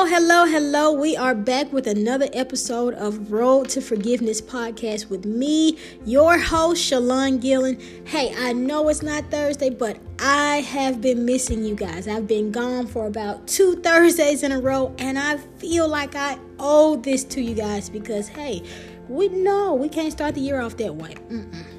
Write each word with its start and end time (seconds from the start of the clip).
Hello, 0.00 0.08
hello, 0.08 0.46
hello. 0.46 0.92
We 0.92 1.14
are 1.14 1.34
back 1.34 1.74
with 1.74 1.86
another 1.86 2.26
episode 2.32 2.94
of 2.94 3.30
Road 3.30 3.68
to 3.68 3.82
Forgiveness 3.82 4.40
podcast 4.40 5.10
with 5.10 5.26
me, 5.26 5.76
your 6.06 6.38
host, 6.38 6.90
Shalon 6.90 7.38
Gillen. 7.38 7.78
Hey, 8.06 8.34
I 8.34 8.54
know 8.54 8.88
it's 8.88 9.02
not 9.02 9.30
Thursday, 9.30 9.68
but 9.68 9.98
I 10.18 10.62
have 10.62 11.02
been 11.02 11.26
missing 11.26 11.62
you 11.66 11.74
guys. 11.74 12.08
I've 12.08 12.26
been 12.26 12.50
gone 12.50 12.86
for 12.86 13.08
about 13.08 13.46
two 13.46 13.76
Thursdays 13.82 14.42
in 14.42 14.52
a 14.52 14.58
row, 14.58 14.94
and 14.98 15.18
I 15.18 15.36
feel 15.36 15.86
like 15.86 16.16
I 16.16 16.38
owe 16.58 16.96
this 16.96 17.22
to 17.24 17.42
you 17.42 17.54
guys 17.54 17.90
because, 17.90 18.26
hey, 18.26 18.62
we 19.06 19.28
know 19.28 19.74
we 19.74 19.90
can't 19.90 20.12
start 20.12 20.34
the 20.34 20.40
year 20.40 20.62
off 20.62 20.78
that 20.78 20.94
way. 20.94 21.12
Mm-mm. 21.28 21.69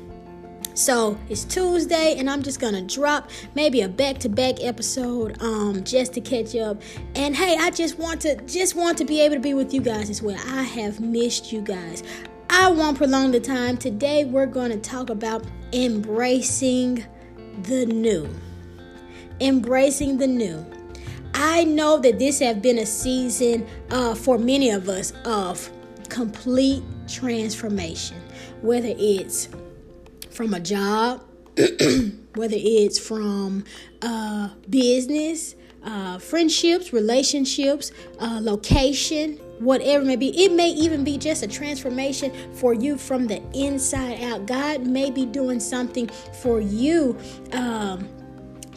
So 0.74 1.18
it's 1.28 1.44
Tuesday, 1.44 2.16
and 2.18 2.30
I'm 2.30 2.42
just 2.42 2.60
gonna 2.60 2.82
drop 2.82 3.30
maybe 3.56 3.82
a 3.82 3.90
back-to-back 3.90 4.64
episode, 4.64 5.42
um, 5.42 5.84
just 5.84 6.14
to 6.14 6.22
catch 6.22 6.56
up. 6.56 6.82
And 7.16 7.36
hey, 7.36 7.58
I 7.60 7.72
just 7.72 8.00
want 8.00 8.22
to 8.22 8.36
just 8.44 8.76
want 8.76 8.98
to 9.00 9.06
be 9.06 9.20
able 9.20 9.36
to 9.36 9.42
be 9.42 9.54
with 9.54 9.74
you 9.74 9.82
guys 9.82 10.10
as 10.10 10.22
well. 10.22 10.40
I 10.48 10.64
have 10.64 11.02
missed 11.02 11.52
you 11.52 11.62
guys. 11.62 12.04
I 12.50 12.72
won't 12.72 12.98
prolong 12.98 13.32
the 13.32 13.40
time. 13.40 13.78
Today 13.78 14.24
we're 14.24 14.46
gonna 14.46 14.78
talk 14.78 15.10
about 15.10 15.44
embracing 15.74 17.06
the 17.64 17.86
new. 17.86 18.30
Embracing 19.42 20.18
the 20.18 20.28
new. 20.28 20.66
I 21.34 21.66
know 21.66 21.98
that 21.98 22.18
this 22.20 22.40
has 22.40 22.58
been 22.58 22.78
a 22.80 22.86
season 22.86 23.68
uh, 23.90 24.16
for 24.16 24.38
many 24.38 24.70
of 24.70 24.88
us 24.88 25.12
of 25.26 25.70
complete 26.10 26.84
transformation, 27.08 28.18
whether 28.62 28.94
it's 28.98 29.50
from 30.32 30.54
a 30.54 30.60
job, 30.60 31.24
whether 32.36 32.56
it's 32.58 32.98
from 33.00 33.64
uh, 34.02 34.50
business, 34.70 35.56
uh, 35.84 36.20
friendships, 36.20 36.94
relationships, 36.94 37.92
uh, 38.20 38.40
location, 38.42 39.38
whatever 39.60 40.04
it 40.04 40.08
may 40.08 40.16
be. 40.16 40.44
It 40.44 40.52
may 40.52 40.70
even 40.70 41.04
be 41.04 41.18
just 41.18 41.44
a 41.44 41.48
transformation 41.48 42.32
for 42.54 42.74
you 42.74 42.98
from 42.98 43.28
the 43.28 43.42
inside 43.54 44.22
out. 44.24 44.46
God 44.46 44.86
may 44.86 45.12
be 45.12 45.26
doing 45.26 45.60
something 45.60 46.08
for 46.42 46.60
you. 46.62 47.18
Um, 47.52 48.08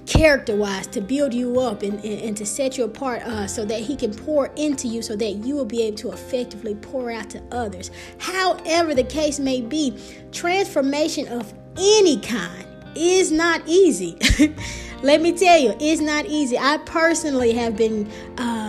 character 0.07 0.57
wise 0.57 0.87
to 0.89 1.01
build 1.01 1.33
you 1.33 1.61
up 1.61 1.83
and, 1.83 1.95
and, 2.05 2.21
and 2.21 2.37
to 2.37 2.47
set 2.47 2.77
you 2.77 2.85
apart 2.85 3.23
uh, 3.23 3.47
so 3.47 3.65
that 3.65 3.81
he 3.81 3.97
can 3.97 4.13
pour 4.13 4.49
into 4.57 4.87
you 4.89 5.03
so 5.03 5.17
that 5.17 5.33
you 5.33 5.55
will 5.55 5.65
be 5.65 5.83
able 5.83 5.97
to 5.97 6.13
effectively 6.13 6.75
pour 6.77 7.11
out 7.11 7.31
to 7.31 7.43
others. 7.51 7.91
However 8.19 8.95
the 8.95 9.05
case 9.05 9.39
may 9.39 9.61
be 9.61 9.99
transformation 10.33 11.29
of 11.29 11.53
any 11.77 12.21
kind 12.21 12.67
is 12.95 13.33
not 13.33 13.63
easy. 13.67 14.19
Let 15.03 15.21
me 15.21 15.33
tell 15.33 15.59
you 15.59 15.77
it's 15.81 16.01
not 16.01 16.27
easy. 16.27 16.57
I 16.59 16.79
personally 16.79 17.53
have 17.53 17.77
been 17.77 18.11
uh, 18.39 18.65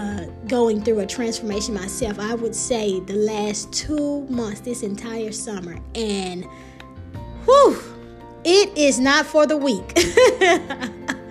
going 0.48 0.82
through 0.82 1.00
a 1.00 1.06
transformation 1.06 1.74
myself 1.74 2.20
i 2.20 2.36
would 2.36 2.56
say 2.56 3.00
the 3.02 3.14
last 3.14 3.72
two 3.74 4.22
months 4.28 4.62
this 4.62 4.84
entire 4.84 5.32
summer 5.32 5.78
and 5.96 6.46
whew 7.46 7.82
it 8.44 8.78
is 8.78 9.00
not 9.00 9.26
for 9.26 9.48
the 9.48 9.58
weak 9.58 9.98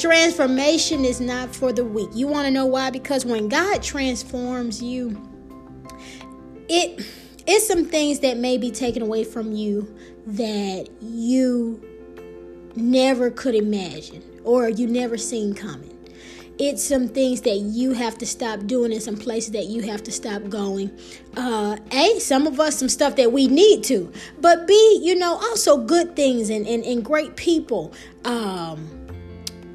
Transformation 0.00 1.04
is 1.04 1.20
not 1.20 1.54
for 1.54 1.74
the 1.74 1.84
weak. 1.84 2.08
You 2.14 2.26
want 2.26 2.46
to 2.46 2.50
know 2.50 2.64
why? 2.64 2.88
Because 2.88 3.26
when 3.26 3.50
God 3.50 3.82
transforms 3.82 4.82
you, 4.82 5.20
it 6.70 7.04
it's 7.46 7.68
some 7.68 7.84
things 7.84 8.20
that 8.20 8.38
may 8.38 8.56
be 8.56 8.70
taken 8.70 9.02
away 9.02 9.24
from 9.24 9.52
you 9.52 9.94
that 10.26 10.88
you 11.02 11.84
never 12.76 13.30
could 13.30 13.54
imagine 13.54 14.22
or 14.42 14.70
you 14.70 14.86
never 14.86 15.18
seen 15.18 15.52
coming. 15.52 15.98
It's 16.58 16.82
some 16.82 17.08
things 17.08 17.42
that 17.42 17.56
you 17.56 17.92
have 17.92 18.16
to 18.18 18.26
stop 18.26 18.66
doing 18.66 18.92
and 18.92 19.02
some 19.02 19.16
places 19.16 19.52
that 19.52 19.66
you 19.66 19.82
have 19.82 20.02
to 20.04 20.12
stop 20.12 20.48
going. 20.48 20.90
Uh, 21.36 21.76
a, 21.90 22.18
some 22.20 22.46
of 22.46 22.58
us, 22.58 22.78
some 22.78 22.88
stuff 22.88 23.16
that 23.16 23.32
we 23.32 23.48
need 23.48 23.84
to. 23.84 24.12
But 24.40 24.66
B, 24.66 25.00
you 25.02 25.14
know, 25.14 25.34
also 25.34 25.76
good 25.78 26.16
things 26.16 26.48
and, 26.48 26.66
and, 26.66 26.84
and 26.84 27.04
great 27.04 27.36
people. 27.36 27.94
Um, 28.24 28.99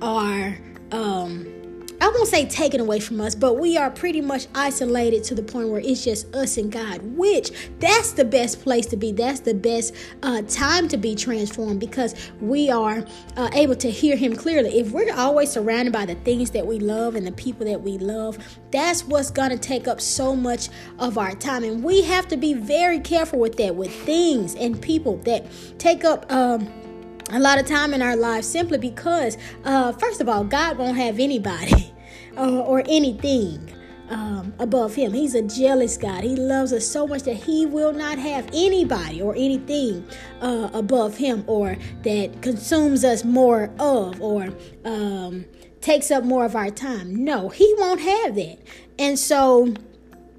are 0.02 0.58
um 0.92 1.56
I 2.02 2.10
won't 2.10 2.28
say 2.28 2.46
taken 2.46 2.82
away 2.82 3.00
from 3.00 3.22
us, 3.22 3.36
but 3.36 3.56
we 3.56 3.78
are 3.78 3.90
pretty 3.90 4.20
much 4.22 4.48
isolated 4.54 5.24
to 5.26 5.36
the 5.36 5.42
point 5.42 5.70
where 5.70 5.80
it's 5.80 6.04
just 6.04 6.34
us 6.36 6.58
and 6.58 6.72
God, 6.72 7.02
which 7.02 7.52
that's 7.80 8.12
the 8.12 8.26
best 8.26 8.62
place 8.62 8.86
to 8.88 8.98
be. 8.98 9.12
That's 9.12 9.40
the 9.40 9.54
best 9.54 9.96
uh, 10.22 10.42
time 10.44 10.88
to 10.90 10.98
be 10.98 11.16
transformed 11.16 11.80
because 11.80 12.14
we 12.42 12.70
are 12.70 13.06
uh, 13.38 13.50
able 13.54 13.76
to 13.78 13.90
hear 13.90 14.18
Him 14.18 14.36
clearly. 14.36 14.78
If 14.78 14.92
we're 14.92 15.14
always 15.16 15.52
surrounded 15.52 15.94
by 15.94 16.06
the 16.06 16.16
things 16.16 16.52
that 16.52 16.68
we 16.68 16.80
love 16.80 17.16
and 17.16 17.26
the 17.26 17.32
people 17.32 17.66
that 17.66 17.82
we 17.82 17.98
love, 17.98 18.38
that's 18.72 19.06
what's 19.06 19.32
going 19.32 19.52
to 19.52 19.58
take 19.58 19.88
up 19.88 20.02
so 20.02 20.36
much 20.36 20.70
of 21.00 21.18
our 21.18 21.34
time. 21.34 21.64
And 21.64 21.82
we 21.84 22.04
have 22.04 22.28
to 22.28 22.38
be 22.38 22.54
very 22.54 23.00
careful 23.00 23.40
with 23.40 23.56
that, 23.58 23.76
with 23.76 23.94
things 24.04 24.54
and 24.56 24.80
people 24.80 25.18
that 25.20 25.46
take 25.80 26.04
up. 26.04 26.32
Um, 26.32 26.85
a 27.32 27.40
lot 27.40 27.60
of 27.60 27.66
time 27.66 27.94
in 27.94 28.02
our 28.02 28.16
lives 28.16 28.48
simply 28.48 28.78
because, 28.78 29.38
uh, 29.64 29.92
first 29.94 30.22
of 30.22 30.30
all, 30.30 30.44
God 30.44 30.78
won't 30.78 30.98
have 30.98 31.20
anybody 31.20 31.94
uh, 32.38 32.60
or 32.62 32.84
anything 32.88 33.72
um, 34.10 34.54
above 34.60 34.96
Him. 34.96 35.14
He's 35.14 35.36
a 35.36 35.42
jealous 35.42 35.98
God. 35.98 36.24
He 36.24 36.36
loves 36.36 36.72
us 36.72 36.86
so 36.86 37.08
much 37.08 37.24
that 37.24 37.36
He 37.36 37.66
will 37.66 37.94
not 37.94 38.18
have 38.20 38.48
anybody 38.54 39.22
or 39.22 39.34
anything 39.36 40.08
uh, 40.42 40.70
above 40.74 41.18
Him 41.18 41.44
or 41.48 41.78
that 42.04 42.42
consumes 42.42 43.04
us 43.04 43.24
more 43.24 43.72
of 43.80 44.22
or 44.22 44.50
um, 44.84 45.46
takes 45.82 46.12
up 46.12 46.24
more 46.24 46.46
of 46.46 46.56
our 46.56 46.70
time. 46.70 47.24
No, 47.24 47.50
He 47.50 47.74
won't 47.78 48.02
have 48.02 48.36
that. 48.36 48.60
And 49.00 49.18
so 49.18 49.74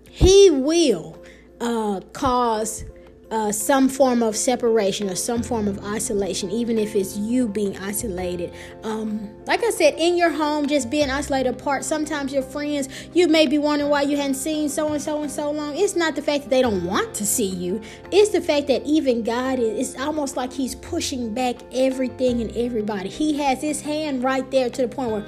He 0.08 0.50
will 0.50 1.20
uh, 1.60 2.00
cause 2.12 2.84
uh, 3.30 3.50
some 3.50 3.88
form 3.88 4.22
of 4.22 4.36
separation 4.36 5.10
or 5.10 5.16
some 5.16 5.42
form 5.42 5.66
of 5.66 5.84
isolation, 5.84 6.50
even 6.50 6.78
if 6.78 6.94
it's 6.94 7.16
you 7.16 7.48
being 7.48 7.76
isolated. 7.78 8.52
Um, 8.84 9.30
like 9.46 9.64
I 9.64 9.70
said, 9.70 9.94
in 9.98 10.16
your 10.16 10.30
home, 10.30 10.66
just 10.66 10.90
being 10.90 11.10
isolated 11.10 11.50
apart. 11.50 11.84
Sometimes 11.84 12.32
your 12.32 12.42
friends, 12.42 12.88
you 13.14 13.26
may 13.28 13.46
be 13.46 13.58
wondering 13.58 13.90
why 13.90 14.02
you 14.02 14.16
hadn't 14.16 14.34
seen 14.34 14.68
so 14.68 14.92
and 14.92 15.02
so 15.02 15.22
and 15.22 15.30
so 15.30 15.50
long. 15.50 15.76
It's 15.76 15.96
not 15.96 16.14
the 16.14 16.22
fact 16.22 16.44
that 16.44 16.50
they 16.50 16.62
don't 16.62 16.84
want 16.84 17.14
to 17.14 17.26
see 17.26 17.46
you, 17.46 17.80
it's 18.12 18.30
the 18.30 18.40
fact 18.40 18.68
that 18.68 18.84
even 18.84 19.22
God 19.22 19.58
is, 19.58 19.90
it's 19.90 20.00
almost 20.00 20.36
like 20.36 20.52
He's 20.52 20.74
pushing 20.76 21.34
back 21.34 21.56
everything 21.72 22.40
and 22.40 22.56
everybody. 22.56 23.08
He 23.08 23.36
has 23.38 23.60
His 23.60 23.80
hand 23.80 24.22
right 24.22 24.48
there 24.50 24.70
to 24.70 24.82
the 24.82 24.88
point 24.88 25.10
where 25.10 25.26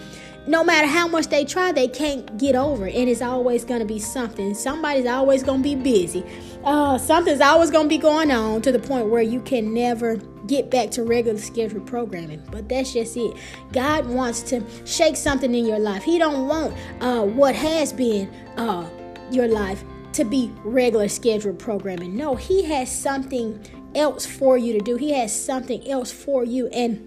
no 0.49 0.65
matter 0.65 0.87
how 0.87 1.07
much 1.07 1.27
they 1.27 1.45
try, 1.45 1.73
they 1.73 1.89
can't 1.89 2.39
get 2.39 2.57
over 2.57 2.87
it. 2.87 2.95
And 2.95 3.09
it's 3.09 3.21
always 3.21 3.65
going 3.65 3.81
to 3.81 3.87
be 3.87 3.99
something. 3.99 4.55
Somebody's 4.55 5.05
always 5.05 5.43
going 5.43 5.63
to 5.63 5.63
be 5.63 5.75
busy. 5.75 6.25
Uh, 6.65 6.97
something's 6.97 7.43
always 7.43 7.71
going 7.71 7.85
to 7.85 7.89
be 7.89 7.99
going 7.99 8.31
on 8.31 8.63
to 8.63 8.73
the 8.73 8.79
point 8.79 9.09
where 9.09 9.21
you 9.21 9.43
can 9.43 9.75
never 9.75 10.17
get 10.47 10.71
back 10.71 10.91
to 10.93 11.03
regular 11.03 11.39
scheduled 11.39 11.87
programming. 11.87 12.43
But 12.51 12.67
that's 12.67 12.95
just 12.95 13.15
it. 13.19 13.37
God 13.73 14.07
wants 14.07 14.41
to 14.45 14.65
shake 14.87 15.17
something 15.17 15.55
in 15.55 15.67
your 15.67 15.79
life. 15.79 16.03
He 16.03 16.19
don't 16.19 16.49
want 16.49 16.75
uh, 17.03 17.25
what 17.25 17.55
has 17.55 17.93
been 17.93 18.33
uh, 18.57 18.89
your 19.31 19.49
life 19.49 19.85
to 20.15 20.25
be 20.25 20.51
regular 20.65 21.09
scheduled 21.09 21.59
programming. 21.59 22.17
No, 22.17 22.35
He 22.35 22.63
has 22.65 22.91
something 22.91 23.63
else 23.95 24.25
for 24.25 24.57
you 24.57 24.73
to 24.73 24.81
do. 24.81 24.97
He 24.97 25.13
has 25.13 25.39
something 25.39 25.87
else 25.91 26.11
for 26.11 26.43
you. 26.43 26.69
And 26.69 27.07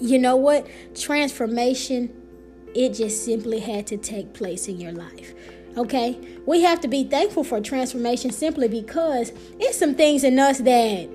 you 0.00 0.18
know 0.18 0.34
what? 0.34 0.66
Transformation 0.96 2.23
it 2.74 2.90
just 2.94 3.24
simply 3.24 3.60
had 3.60 3.86
to 3.88 3.96
take 3.96 4.32
place 4.34 4.68
in 4.68 4.80
your 4.80 4.92
life. 4.92 5.34
Okay? 5.76 6.18
We 6.46 6.62
have 6.62 6.80
to 6.82 6.88
be 6.88 7.04
thankful 7.04 7.44
for 7.44 7.60
transformation 7.60 8.30
simply 8.30 8.68
because 8.68 9.32
it's 9.58 9.78
some 9.78 9.94
things 9.94 10.24
in 10.24 10.38
us 10.38 10.58
that, 10.58 11.08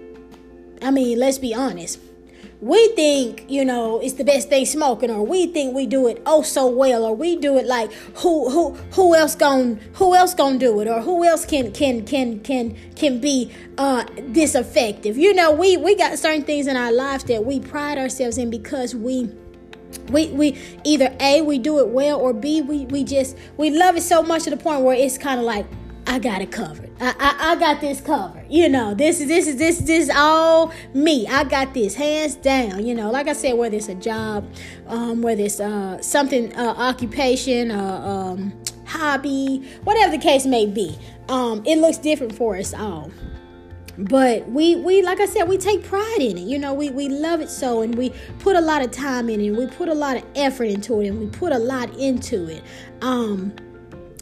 I 0.81 0.92
mean, 0.92 1.19
let's 1.19 1.38
be 1.38 1.53
honest. 1.53 2.00
We 2.62 2.90
think, 2.90 3.46
you 3.48 3.64
know, 3.64 4.02
it's 4.02 4.16
the 4.16 4.25
best 4.25 4.50
thing 4.50 4.66
smoking, 4.66 5.09
or 5.09 5.25
we 5.25 5.48
think 5.48 5.74
we 5.74 5.86
do 5.86 6.07
it 6.07 6.22
oh 6.25 6.42
so 6.42 6.68
well, 6.68 7.06
or 7.06 7.16
we 7.16 7.38
do 7.38 7.57
it 7.57 7.66
like 7.66 7.89
who 8.18 8.50
who 8.50 8.74
who 8.92 9.16
else 9.16 9.34
gon' 9.34 9.80
who 9.94 10.13
else 10.13 10.34
gonna 10.34 10.60
do 10.60 10.81
it, 10.81 10.88
or 10.89 11.00
who 11.00 11.24
else 11.24 11.45
can 11.45 11.72
can 11.72 12.06
can 12.06 12.42
can 12.42 12.75
can 12.98 13.22
be 13.22 13.50
uh 13.78 14.04
this 14.18 14.56
effective. 14.56 15.18
You 15.18 15.34
know, 15.34 15.54
we 15.54 15.78
we 15.78 15.95
got 15.95 16.19
certain 16.19 16.44
things 16.44 16.68
in 16.68 16.75
our 16.75 16.92
lives 16.92 17.24
that 17.25 17.45
we 17.45 17.62
pride 17.62 17.98
ourselves 17.98 18.38
in 18.38 18.50
because 18.50 18.94
we 18.94 19.30
we 20.09 20.27
we 20.27 20.57
either 20.83 21.15
a 21.19 21.41
we 21.41 21.57
do 21.57 21.80
it 21.80 21.89
well 21.89 22.19
or 22.19 22.33
b 22.33 22.62
we 22.62 22.86
we 22.88 23.03
just 23.03 23.38
we 23.57 23.69
love 23.69 23.95
it 23.95 24.01
so 24.01 24.21
much 24.21 24.44
to 24.44 24.50
the 24.50 24.57
point 24.57 24.81
where 24.81 24.95
it's 24.95 25.18
kind 25.18 25.39
of 25.39 25.45
like 25.45 25.65
I 26.09 26.18
got 26.18 26.41
it 26.41 26.51
covered. 26.51 26.89
I, 27.00 27.13
I, 27.19 27.51
I 27.51 27.56
got 27.57 27.81
this 27.81 28.01
covered. 28.01 28.44
You 28.50 28.68
know, 28.68 28.95
this 28.95 29.21
is 29.21 29.27
this 29.27 29.45
is 29.45 29.57
this 29.57 29.77
this 29.77 30.06
is 30.06 30.09
all 30.09 30.74
me. 30.91 31.27
I 31.27 31.44
got 31.44 31.75
this 31.75 31.94
hands 31.94 32.33
down. 32.33 32.83
You 32.83 32.95
know, 32.95 33.12
like 33.12 33.27
I 33.27 33.33
said, 33.33 33.53
whether 33.53 33.75
it's 33.75 33.89
a 33.89 33.95
job, 33.95 34.51
um, 34.88 35.21
whether 35.21 35.44
it's 35.44 35.59
uh, 35.59 36.01
something 36.01 36.51
uh, 36.56 36.74
occupation, 36.77 37.69
uh, 37.69 37.77
um, 37.77 38.59
hobby, 38.86 39.63
whatever 39.83 40.12
the 40.12 40.18
case 40.18 40.47
may 40.47 40.65
be, 40.65 40.97
um, 41.27 41.62
it 41.63 41.77
looks 41.77 42.00
different 42.00 42.33
for 42.33 42.57
us 42.57 42.74
all 42.74 43.12
but 44.00 44.48
we 44.50 44.78
we 44.78 45.01
like 45.01 45.19
i 45.19 45.25
said 45.25 45.44
we 45.44 45.57
take 45.57 45.84
pride 45.84 46.18
in 46.19 46.38
it. 46.38 46.48
You 46.48 46.57
know 46.57 46.74
we 46.74 46.90
we 46.90 47.10
love 47.10 47.42
it 47.42 47.50
so 47.50 47.81
and 47.81 47.96
we 47.96 48.13
put 48.40 48.56
a 48.56 48.62
lot 48.62 48.81
of 48.81 48.92
time 48.92 49.30
in 49.30 49.42
it 49.42 49.51
we 49.51 49.68
put 49.68 49.90
a 49.90 49.94
lot 49.94 50.16
of 50.16 50.24
effort 50.36 50.66
into 50.66 51.01
it 51.01 51.07
and 51.07 51.19
we 51.19 51.28
put 51.28 51.51
a 51.51 51.60
lot 51.60 51.94
into 51.98 52.48
it 52.48 52.63
um 53.01 53.54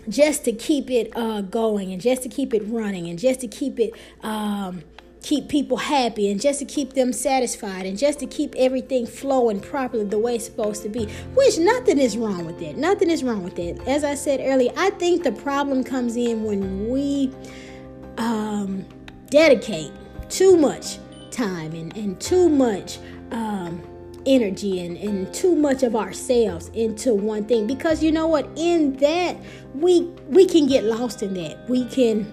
just 0.10 0.46
to 0.46 0.52
keep 0.52 0.90
it 0.90 1.12
uh, 1.16 1.42
going 1.42 1.92
and 1.92 2.02
just 2.02 2.24
to 2.24 2.30
keep 2.30 2.54
it 2.54 2.64
running 2.68 3.08
and 3.08 3.20
just 3.20 3.42
to 3.42 3.48
keep 3.48 3.80
it 3.80 3.94
um, 4.24 4.82
keep 5.22 5.50
people 5.50 5.76
happy 5.76 6.32
and 6.32 6.40
just 6.40 6.60
to 6.60 6.66
keep 6.66 6.94
them 6.94 7.12
satisfied 7.12 7.86
and 7.86 7.98
just 7.98 8.20
to 8.20 8.26
keep 8.26 8.56
everything 8.56 9.06
flowing 9.06 9.60
properly 9.60 10.06
the 10.06 10.18
way 10.18 10.36
it's 10.36 10.46
supposed 10.46 10.82
to 10.82 10.90
be 10.90 11.06
which 11.34 11.58
nothing 11.58 12.00
is 12.00 12.16
wrong 12.16 12.46
with 12.46 12.58
that. 12.60 12.78
Nothing 12.78 13.10
is 13.10 13.24
wrong 13.24 13.44
with 13.44 13.56
that. 13.58 13.86
As 13.88 14.04
i 14.04 14.16
said 14.16 14.40
earlier 14.42 14.72
i 14.78 14.90
think 14.92 15.24
the 15.24 15.34
problem 15.34 15.84
comes 15.84 16.16
in 16.16 16.44
when 16.44 16.90
we 16.90 17.34
um, 18.18 18.86
dedicate 19.30 19.92
too 20.30 20.58
much 20.58 21.00
time 21.32 21.74
and, 21.74 21.96
and 21.96 22.20
too 22.20 22.50
much 22.50 23.00
um, 23.32 23.82
energy 24.26 24.86
and, 24.86 24.98
and 24.98 25.34
too 25.34 25.56
much 25.56 25.84
of 25.84 25.96
ourselves 25.96 26.70
into 26.74 27.14
one 27.14 27.46
thing. 27.46 27.68
Because 27.68 28.04
you 28.04 28.12
know 28.12 28.28
what? 28.28 28.48
In 28.56 28.98
that 28.98 29.38
we 29.74 30.02
we 30.28 30.46
can 30.46 30.68
get 30.68 30.84
lost 30.84 31.24
in 31.24 31.34
that. 31.36 31.70
We 31.70 31.86
can 31.86 32.32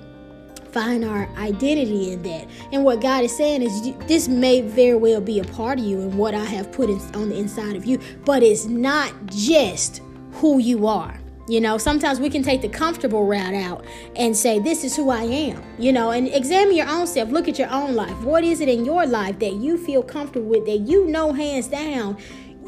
find 0.72 1.04
our 1.04 1.28
identity 1.36 2.12
in 2.12 2.22
that. 2.24 2.48
And 2.72 2.84
what 2.84 3.00
god 3.00 3.22
is 3.22 3.36
saying 3.36 3.62
is 3.62 3.94
this 4.08 4.26
may 4.26 4.60
very 4.60 4.96
well 4.96 5.20
be 5.20 5.38
a 5.38 5.44
part 5.44 5.78
of 5.78 5.84
you 5.84 6.00
and 6.00 6.18
what 6.18 6.34
i 6.34 6.44
have 6.44 6.72
put 6.72 6.90
in, 6.90 6.98
on 7.14 7.28
the 7.28 7.38
inside 7.38 7.76
of 7.76 7.84
you 7.84 8.00
but 8.24 8.42
it's 8.42 8.64
not 8.64 9.14
just 9.26 10.02
who 10.32 10.58
you 10.58 10.88
are 10.88 11.16
you 11.46 11.60
know, 11.60 11.76
sometimes 11.76 12.20
we 12.20 12.30
can 12.30 12.42
take 12.42 12.62
the 12.62 12.68
comfortable 12.68 13.26
route 13.26 13.54
out 13.54 13.84
and 14.16 14.36
say, 14.36 14.58
This 14.58 14.82
is 14.82 14.96
who 14.96 15.10
I 15.10 15.22
am. 15.24 15.62
You 15.78 15.92
know, 15.92 16.10
and 16.10 16.28
examine 16.28 16.74
your 16.74 16.88
own 16.88 17.06
self. 17.06 17.30
Look 17.30 17.48
at 17.48 17.58
your 17.58 17.70
own 17.70 17.94
life. 17.94 18.18
What 18.22 18.44
is 18.44 18.60
it 18.60 18.68
in 18.68 18.84
your 18.84 19.06
life 19.06 19.38
that 19.40 19.54
you 19.54 19.76
feel 19.76 20.02
comfortable 20.02 20.46
with, 20.46 20.66
that 20.66 20.78
you 20.80 21.06
know 21.06 21.32
hands 21.32 21.68
down 21.68 22.16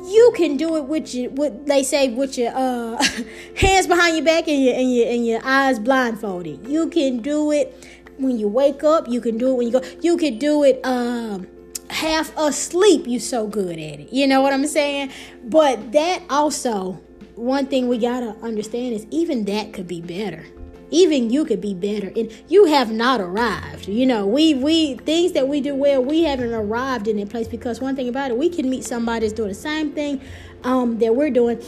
you 0.06 0.32
can 0.37 0.56
do 0.56 0.76
it 0.76 0.84
with 0.84 1.14
your 1.14 1.31
what 1.31 1.67
they 1.67 1.82
say 1.82 2.08
with 2.08 2.38
your 2.38 2.52
uh, 2.55 3.02
hands 3.56 3.87
behind 3.87 4.17
your 4.17 4.25
back 4.25 4.46
and 4.46 4.62
your 4.62 4.75
and 4.75 4.94
your 4.94 5.08
and 5.08 5.26
your 5.26 5.40
eyes 5.44 5.78
blindfolded. 5.78 6.67
You 6.69 6.88
can 6.88 7.23
do 7.23 7.50
it 7.50 7.75
when 8.19 8.38
you 8.38 8.49
wake 8.49 8.84
up. 8.84 9.08
You 9.08 9.20
can 9.20 9.38
do 9.38 9.50
it 9.50 9.55
when 9.55 9.67
you 9.67 9.73
go. 9.73 9.82
You 10.00 10.17
can 10.17 10.38
do 10.38 10.62
it 10.62 10.81
um, 10.84 11.49
half 11.90 12.37
asleep. 12.37 13.06
You 13.06 13.19
so 13.19 13.46
good 13.46 13.73
at 13.73 14.00
it. 14.00 14.12
You 14.12 14.26
know 14.26 14.43
what 14.43 14.52
I'm 14.52 14.67
saying? 14.67 15.11
But 15.44 15.93
that 15.93 16.23
also 16.31 17.00
one 17.37 17.67
thing 17.67 17.88
we 17.88 17.99
gotta 17.99 18.35
understand 18.43 18.94
is 18.94 19.06
even 19.11 19.44
that 19.44 19.73
could 19.73 19.87
be 19.87 20.00
better. 20.00 20.44
Even 20.91 21.31
you 21.31 21.44
could 21.44 21.61
be 21.61 21.75
better 21.75 22.12
and 22.17 22.33
you 22.49 22.67
have 22.67 22.91
not 22.91 23.21
arrived. 23.21 23.88
You 23.88 24.06
know 24.06 24.27
we 24.27 24.55
we 24.55 24.94
things 24.97 25.33
that 25.33 25.47
we 25.47 25.61
do 25.61 25.75
well 25.75 26.03
we 26.03 26.23
haven't 26.23 26.53
arrived 26.53 27.09
in 27.09 27.19
a 27.19 27.27
place 27.27 27.49
because 27.49 27.81
one 27.81 27.97
thing 27.97 28.09
about 28.09 28.31
it 28.31 28.38
we 28.38 28.49
can 28.49 28.69
meet 28.69 28.85
somebody 28.85 29.27
that's 29.27 29.33
doing 29.33 29.49
the 29.49 29.55
same 29.55 29.93
thing 29.93 30.21
um, 30.65 30.99
that 30.99 31.15
we're 31.15 31.31
doing 31.31 31.61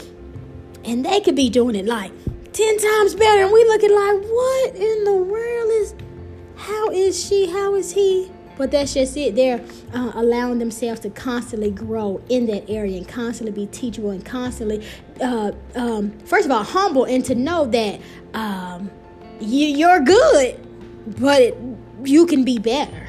and 0.85 1.05
they 1.05 1.21
could 1.21 1.37
be 1.37 1.51
doing 1.51 1.75
it 1.75 1.85
like 1.85 2.13
10 2.53 2.79
times 2.79 3.15
better 3.15 3.43
and 3.43 3.53
we 3.53 3.65
looking 3.65 3.95
like 3.95 4.23
what 4.23 4.77
in 4.77 5.05
the 5.05 5.15
world 5.15 5.71
is 5.73 5.95
how 6.59 6.91
is 6.91 7.25
she? 7.25 7.47
How 7.47 7.77
is 7.77 7.93
he 7.93 8.31
but 8.59 8.73
that's 8.73 8.93
just 8.93 9.17
it. 9.17 9.37
They're 9.37 9.65
uh, 9.95 10.11
allowing 10.15 10.59
themselves 10.59 11.01
to 11.01 11.11
constantly 11.11 11.71
grow 11.71 12.21
in 12.29 12.47
that 12.47 12.69
area 12.69 12.99
and 12.99 13.09
constantly 13.09 13.53
be 13.53 13.71
teachable 13.71 14.11
and 14.11 14.25
constantly, 14.25 14.85
uh, 15.23 15.53
um, 15.77 16.11
first 16.27 16.45
of 16.45 16.51
all, 16.51 16.65
humble 16.65 17.05
and 17.05 17.25
to 17.25 17.37
know 17.37 17.65
that 17.67 18.01
um, 18.35 18.91
you, 19.41 19.87
are 19.87 20.01
good, 20.01 20.59
but 21.21 21.57
you 22.05 22.27
can 22.27 22.45
be 22.45 22.59
better. 22.59 23.07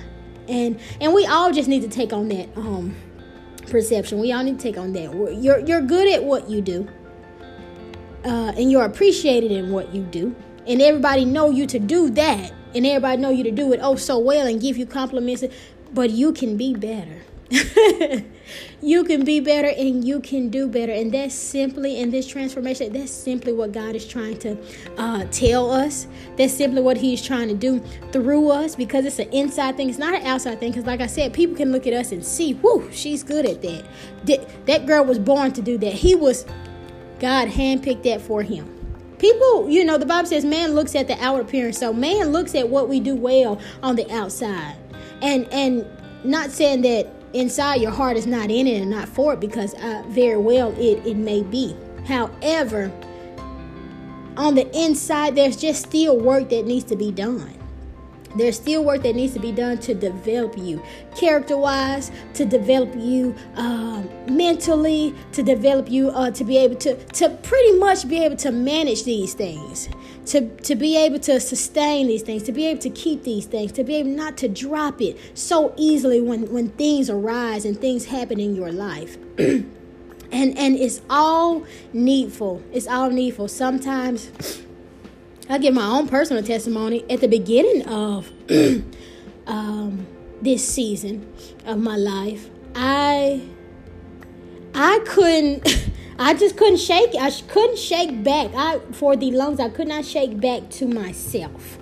And 0.47 0.79
and 1.01 1.13
we 1.13 1.25
all 1.25 1.51
just 1.51 1.67
need 1.67 1.81
to 1.81 1.89
take 1.89 2.13
on 2.13 2.27
that 2.29 2.49
um, 2.55 2.95
perception. 3.67 4.19
We 4.19 4.31
all 4.31 4.43
need 4.43 4.57
to 4.57 4.63
take 4.63 4.77
on 4.77 4.93
that. 4.93 5.13
You're 5.39 5.59
you're 5.59 5.81
good 5.81 6.07
at 6.11 6.23
what 6.23 6.49
you 6.49 6.61
do, 6.61 6.87
uh, 8.25 8.53
and 8.57 8.71
you're 8.71 8.85
appreciated 8.85 9.51
in 9.51 9.71
what 9.71 9.93
you 9.93 10.01
do, 10.03 10.35
and 10.65 10.81
everybody 10.81 11.23
know 11.23 11.51
you 11.51 11.67
to 11.67 11.77
do 11.77 12.09
that 12.11 12.51
and 12.75 12.85
everybody 12.85 13.21
know 13.21 13.29
you 13.29 13.43
to 13.43 13.51
do 13.51 13.73
it 13.73 13.79
oh 13.81 13.95
so 13.95 14.19
well 14.19 14.47
and 14.47 14.61
give 14.61 14.77
you 14.77 14.85
compliments. 14.85 15.43
But 15.91 16.11
you 16.11 16.33
can 16.33 16.55
be 16.55 16.75
better. 16.75 17.21
You 18.81 19.03
can 19.03 19.25
be 19.25 19.41
better 19.41 19.67
and 19.67 20.05
you 20.07 20.21
can 20.21 20.49
do 20.49 20.67
better. 20.67 20.93
And 20.93 21.11
that's 21.11 21.35
simply 21.35 21.99
in 21.99 22.11
this 22.11 22.25
transformation 22.25 22.93
that's 22.93 23.11
simply 23.11 23.51
what 23.51 23.71
god 23.73 23.95
is 23.95 24.07
trying 24.07 24.37
to 24.39 24.57
uh, 24.97 25.25
tell 25.31 25.71
us. 25.71 26.07
That's 26.37 26.53
simply 26.53 26.81
what 26.81 26.97
he's 26.97 27.21
trying 27.21 27.49
to 27.49 27.53
do 27.53 27.79
through 28.11 28.49
us 28.49 28.75
because 28.75 29.05
it's 29.05 29.19
an 29.19 29.29
inside 29.33 29.75
thing. 29.75 29.89
It's 29.89 29.97
not 29.97 30.13
an 30.13 30.25
outside 30.25 30.59
thing 30.59 30.71
because 30.71 30.85
like 30.85 31.01
i 31.01 31.07
said 31.07 31.33
people 31.33 31.55
can 31.55 31.71
look 31.71 31.87
at 31.87 31.93
us 31.93 32.11
and 32.11 32.25
see 32.25 32.53
whoo 32.55 32.89
she's 32.91 33.23
good 33.23 33.45
at 33.45 33.61
that 33.61 33.85
that 34.65 34.85
girl 34.85 35.03
was 35.03 35.19
born 35.19 35.51
to 35.53 35.61
do 35.61 35.77
that. 35.79 35.93
He 35.93 36.15
was 36.15 36.45
god 37.19 37.49
handpicked 37.49 38.03
that 38.03 38.21
for 38.21 38.43
him 38.43 38.78
People, 39.19 39.69
you 39.69 39.83
know, 39.83 39.97
the 39.97 40.05
Bible 40.05 40.27
says 40.27 40.45
man 40.45 40.73
looks 40.73 40.95
at 40.95 41.07
the 41.07 41.21
outward 41.23 41.41
appearance. 41.45 41.77
So 41.77 41.93
man 41.93 42.31
looks 42.31 42.55
at 42.55 42.67
what 42.67 42.89
we 42.89 42.99
do 42.99 43.15
well 43.15 43.59
on 43.83 43.95
the 43.95 44.09
outside. 44.11 44.75
And 45.21 45.45
and 45.51 45.85
not 46.23 46.51
saying 46.51 46.81
that 46.81 47.07
inside 47.33 47.75
your 47.75 47.91
heart 47.91 48.17
is 48.17 48.25
not 48.25 48.49
in 48.49 48.65
it 48.65 48.81
and 48.81 48.89
not 48.89 49.07
for 49.07 49.33
it 49.33 49.39
because 49.39 49.73
uh, 49.75 50.03
very 50.07 50.37
well 50.37 50.71
it, 50.79 51.05
it 51.05 51.17
may 51.17 51.43
be. 51.43 51.75
However, 52.07 52.91
on 54.37 54.55
the 54.55 54.69
inside, 54.77 55.35
there's 55.35 55.57
just 55.57 55.85
still 55.87 56.17
work 56.17 56.49
that 56.49 56.65
needs 56.65 56.85
to 56.85 56.95
be 56.95 57.11
done. 57.11 57.58
There's 58.35 58.55
still 58.55 58.83
work 58.83 59.03
that 59.03 59.15
needs 59.15 59.33
to 59.33 59.39
be 59.39 59.51
done 59.51 59.79
to 59.79 59.93
develop 59.93 60.57
you 60.57 60.81
character 61.15 61.57
wise, 61.57 62.11
to 62.35 62.45
develop 62.45 62.93
you 62.95 63.35
uh, 63.55 64.03
mentally, 64.27 65.15
to 65.33 65.43
develop 65.43 65.89
you 65.89 66.09
uh, 66.09 66.31
to 66.31 66.43
be 66.43 66.57
able 66.57 66.75
to, 66.75 66.95
to 66.95 67.29
pretty 67.29 67.77
much 67.77 68.07
be 68.07 68.23
able 68.23 68.37
to 68.37 68.51
manage 68.51 69.03
these 69.03 69.33
things, 69.33 69.89
to, 70.27 70.47
to 70.57 70.75
be 70.75 70.95
able 70.97 71.19
to 71.19 71.39
sustain 71.39 72.07
these 72.07 72.21
things, 72.21 72.43
to 72.43 72.51
be 72.51 72.67
able 72.67 72.81
to 72.81 72.89
keep 72.91 73.23
these 73.23 73.45
things, 73.45 73.71
to 73.71 73.83
be 73.83 73.95
able 73.95 74.11
not 74.11 74.37
to 74.37 74.47
drop 74.47 75.01
it 75.01 75.17
so 75.37 75.73
easily 75.75 76.21
when, 76.21 76.51
when 76.51 76.69
things 76.69 77.09
arise 77.09 77.65
and 77.65 77.79
things 77.79 78.05
happen 78.05 78.39
in 78.39 78.55
your 78.55 78.71
life. 78.71 79.17
and 80.31 80.57
and 80.57 80.75
it's 80.75 81.01
all 81.09 81.65
needful. 81.93 82.61
It's 82.71 82.87
all 82.87 83.09
needful. 83.09 83.47
Sometimes 83.47 84.29
I 85.51 85.57
give 85.57 85.73
my 85.73 85.85
own 85.85 86.07
personal 86.07 86.43
testimony 86.43 87.03
at 87.09 87.21
the 87.21 87.27
beginning 87.27 87.87
of 87.87 88.31
um, 89.47 90.05
this 90.43 90.65
season 90.65 91.33
of 91.65 91.79
my 91.79 91.95
life. 91.97 92.51
I 92.75 93.41
I 94.75 94.99
couldn't. 95.07 95.67
I 96.19 96.35
just 96.35 96.55
couldn't 96.55 96.77
shake. 96.77 97.15
I 97.19 97.31
couldn't 97.47 97.79
shake 97.79 98.23
back. 98.23 98.51
I 98.55 98.79
for 98.91 99.15
the 99.15 99.31
lungs. 99.31 99.59
I 99.59 99.69
could 99.69 99.87
not 99.87 100.05
shake 100.05 100.39
back 100.39 100.69
to 100.71 100.85
myself, 100.85 101.79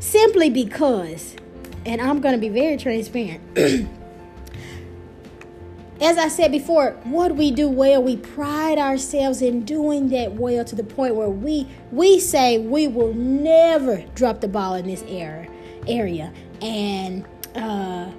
simply 0.00 0.48
because, 0.48 1.36
and 1.84 2.00
I'm 2.00 2.20
gonna 2.20 2.38
be 2.38 2.48
very 2.48 2.78
transparent. 2.78 3.90
as 6.02 6.18
I 6.18 6.26
said 6.26 6.50
before, 6.50 6.96
what 7.04 7.36
we 7.36 7.52
do 7.52 7.68
well, 7.68 8.02
we 8.02 8.16
pride 8.16 8.76
ourselves 8.76 9.40
in 9.40 9.64
doing 9.64 10.08
that 10.08 10.32
well 10.32 10.64
to 10.64 10.74
the 10.74 10.82
point 10.82 11.14
where 11.14 11.30
we 11.30 11.68
we 11.92 12.18
say 12.18 12.58
we 12.58 12.88
will 12.88 13.14
never 13.14 14.04
drop 14.14 14.40
the 14.40 14.48
ball 14.48 14.74
in 14.74 14.86
this 14.86 15.04
area 15.06 15.48
area. 15.86 16.32
And 16.60 17.24
uh, 17.54 18.10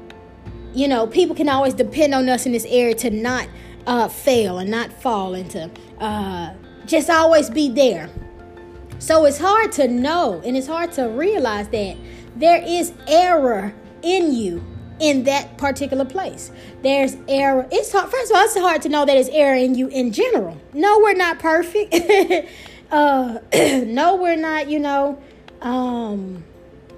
you 0.74 0.88
know, 0.88 1.08
people 1.08 1.36
can 1.36 1.50
always 1.50 1.74
depend 1.74 2.16
on 2.16 2.30
us 2.30 2.46
in 2.46 2.54
this 2.54 2.66
area 2.66 2.96
to 2.96 3.10
not 3.10 3.50
uh, 3.86 4.08
fail 4.08 4.60
and 4.60 4.72
not 4.72 4.92
fall 4.94 5.34
into 5.34 5.70
uh, 6.00 6.54
just 6.86 7.10
always 7.10 7.50
be 7.50 7.70
there. 7.70 8.10
So 9.00 9.26
it's 9.26 9.40
hard 9.40 9.74
to 9.74 9.90
know 9.90 10.42
and 10.46 10.56
it's 10.56 10.68
hard 10.68 10.94
to 10.94 11.04
realize 11.10 11.68
that 11.70 11.98
there 12.38 12.64
is 12.66 12.94
error 13.08 13.74
in 14.02 14.34
you 14.34 14.64
in 15.00 15.24
that 15.24 15.58
particular 15.58 16.06
place. 16.06 16.52
There's 16.82 17.18
error. 17.28 17.68
It's 17.72 17.92
hard. 17.92 18.10
First 18.10 18.32
of 18.32 18.38
all, 18.38 18.44
it's 18.44 18.58
hard 18.58 18.82
to 18.84 18.90
know 18.90 19.06
that 19.06 19.18
it's 19.18 19.30
error 19.30 19.56
in 19.56 19.76
you 19.76 19.88
in 19.88 20.12
general. 20.12 20.58
No, 20.74 21.00
we're 21.00 21.14
not 21.14 21.40
perfect. 21.40 21.94
uh, 22.92 23.40
no, 23.86 24.16
we're 24.16 24.36
not. 24.36 24.70
You 24.70 24.80
know, 24.80 25.22
um, 25.62 26.44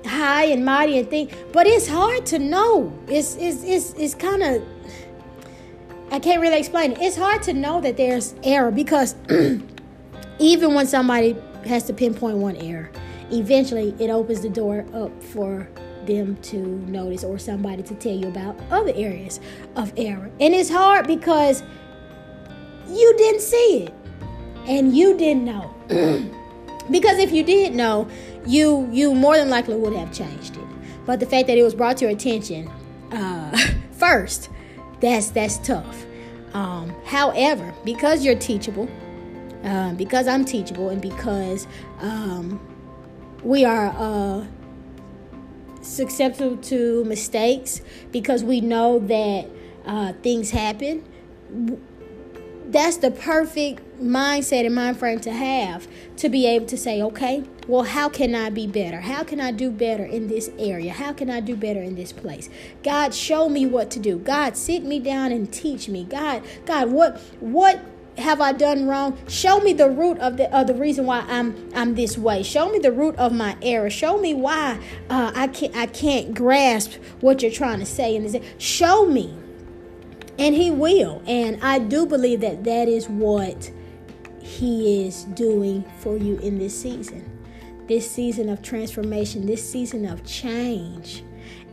high 0.06 0.46
and 0.46 0.66
mighty 0.66 1.00
and 1.00 1.10
thing. 1.10 1.30
But 1.52 1.68
it's 1.68 1.88
hard 1.88 2.26
to 2.28 2.40
know. 2.40 2.98
It's 3.08 3.36
it's 3.36 3.64
it's 3.64 3.94
it's 3.94 4.16
kind 4.16 4.44
of. 4.44 4.64
I 6.12 6.20
can't 6.20 6.42
really 6.42 6.60
explain 6.60 6.92
it. 6.92 7.00
It's 7.02 7.18
hard 7.18 7.42
to 7.44 7.54
know 7.54 7.82
that 7.82 7.98
there's 7.98 8.36
error 8.44 8.72
because 8.72 9.16
even 10.40 10.74
when 10.74 10.86
somebody 10.86 11.36
has 11.66 11.84
to 11.84 11.94
pinpoint 11.94 12.38
one 12.38 12.56
error, 12.58 12.92
eventually 13.32 13.96
it 14.00 14.10
opens 14.10 14.42
the 14.42 14.50
door 14.50 14.86
up 14.94 15.12
for 15.24 15.68
them 16.06 16.38
to 16.38 16.58
notice 16.58 17.24
or 17.24 17.38
somebody 17.38 17.84
to 17.84 17.96
tell 17.96 18.16
you 18.16 18.28
about 18.28 18.60
other 18.72 18.92
areas 18.96 19.40
of 19.76 19.94
error. 19.98 20.30
And 20.40 20.54
it's 20.54 20.70
hard 20.70 21.08
because 21.08 21.64
you 22.90 23.16
didn't 23.18 23.42
see 23.42 23.84
it 23.84 23.94
and 24.68 24.96
you 24.96 25.18
didn't 25.18 25.46
know. 25.46 25.74
because 26.92 27.18
if 27.18 27.32
you 27.32 27.44
did 27.44 27.74
know, 27.74 28.08
you 28.46 28.88
you 28.92 29.14
more 29.14 29.38
than 29.38 29.50
likely 29.50 29.76
would 29.76 29.94
have 29.94 30.14
changed 30.14 30.58
it. 30.58 30.68
But 31.06 31.20
the 31.20 31.26
fact 31.26 31.48
that 31.48 31.58
it 31.58 31.64
was 31.64 31.76
brought 31.76 31.98
to 31.98 32.06
your 32.06 32.14
attention 32.14 32.70
uh, 33.12 33.58
first, 33.92 34.50
that's 35.00 35.30
that's 35.30 35.58
tough. 35.60 36.06
Um, 36.54 36.96
however, 37.06 37.74
because 37.84 38.24
you're 38.24 38.36
teachable, 38.36 38.90
uh, 39.64 39.94
because 39.94 40.28
I'm 40.28 40.46
teachable, 40.46 40.90
and 40.90 41.02
because 41.02 41.68
um, 42.00 42.60
we 43.44 43.66
are 43.66 43.88
uh, 43.98 44.46
susceptible 45.86 46.58
to 46.58 47.04
mistakes 47.06 47.82
because 48.12 48.44
we 48.44 48.62
know 48.62 49.00
that 49.00 49.48
uh, 49.86 50.14
things 50.22 50.52
happen. 50.52 51.04
That's 52.68 52.98
the 52.98 53.12
perfect 53.12 54.00
mindset 54.02 54.66
and 54.66 54.76
mind 54.76 54.98
frame 54.98 55.20
to 55.22 55.32
have 55.32 55.88
to 56.18 56.30
be 56.30 56.46
able 56.48 56.66
to 56.66 56.78
say, 56.78 57.02
okay, 57.02 57.44
well, 57.68 57.84
how 57.84 58.10
can 58.10 58.36
I 58.36 58.50
be 58.50 58.68
better? 58.68 59.02
How 59.02 59.24
can 59.24 59.40
I 59.40 59.52
do 59.52 59.72
better 59.72 60.04
in 60.04 60.28
this 60.28 60.50
area? 60.58 60.92
How 60.92 61.14
can 61.14 61.30
I 61.30 61.40
do 61.40 61.56
better 61.56 61.82
in 61.82 61.96
this 61.96 62.12
place? 62.12 62.50
God, 62.84 63.14
show 63.14 63.48
me 63.50 63.66
what 63.66 63.92
to 63.92 64.00
do. 64.00 64.18
God, 64.18 64.58
sit 64.58 64.84
me 64.84 65.00
down 65.00 65.32
and 65.32 65.52
teach 65.52 65.88
me. 65.88 66.04
God, 66.04 66.44
God, 66.66 66.90
what 66.90 67.20
what 67.40 67.80
have 68.18 68.42
I 68.42 68.54
done 68.54 68.88
wrong? 68.88 69.18
Show 69.28 69.60
me 69.60 69.74
the 69.74 69.90
root 69.90 70.18
of 70.20 70.38
the 70.38 70.54
of 70.56 70.68
the 70.68 70.74
reason 70.74 71.06
why 71.06 71.26
I'm 71.28 71.70
I'm 71.76 71.96
this 71.96 72.18
way. 72.18 72.44
Show 72.44 72.70
me 72.70 72.80
the 72.80 72.92
root 72.92 73.16
of 73.16 73.34
my 73.34 73.58
error. 73.62 73.90
Show 73.90 74.18
me 74.20 74.34
why 74.34 74.80
uh, 75.10 75.32
I 75.36 75.48
can't 75.48 75.76
I 75.76 75.88
can't 75.88 76.34
grasp 76.34 76.94
what 77.22 77.42
you're 77.42 77.52
trying 77.52 77.80
to 77.80 77.86
say. 77.86 78.16
And 78.16 78.42
show 78.58 79.06
me, 79.06 79.36
and 80.40 80.56
He 80.56 80.72
will. 80.72 81.22
And 81.28 81.62
I 81.62 81.80
do 81.80 82.06
believe 82.06 82.42
that 82.42 82.64
that 82.64 82.88
is 82.88 83.10
what 83.10 83.72
He 84.40 85.06
is 85.06 85.26
doing 85.26 85.84
for 86.00 86.18
you 86.18 86.38
in 86.40 86.58
this 86.58 86.80
season, 86.80 87.30
this 87.88 88.10
season 88.10 88.50
of 88.50 88.62
transformation, 88.62 89.46
this 89.46 89.68
season 89.68 90.06
of 90.06 90.24
change. 90.26 91.24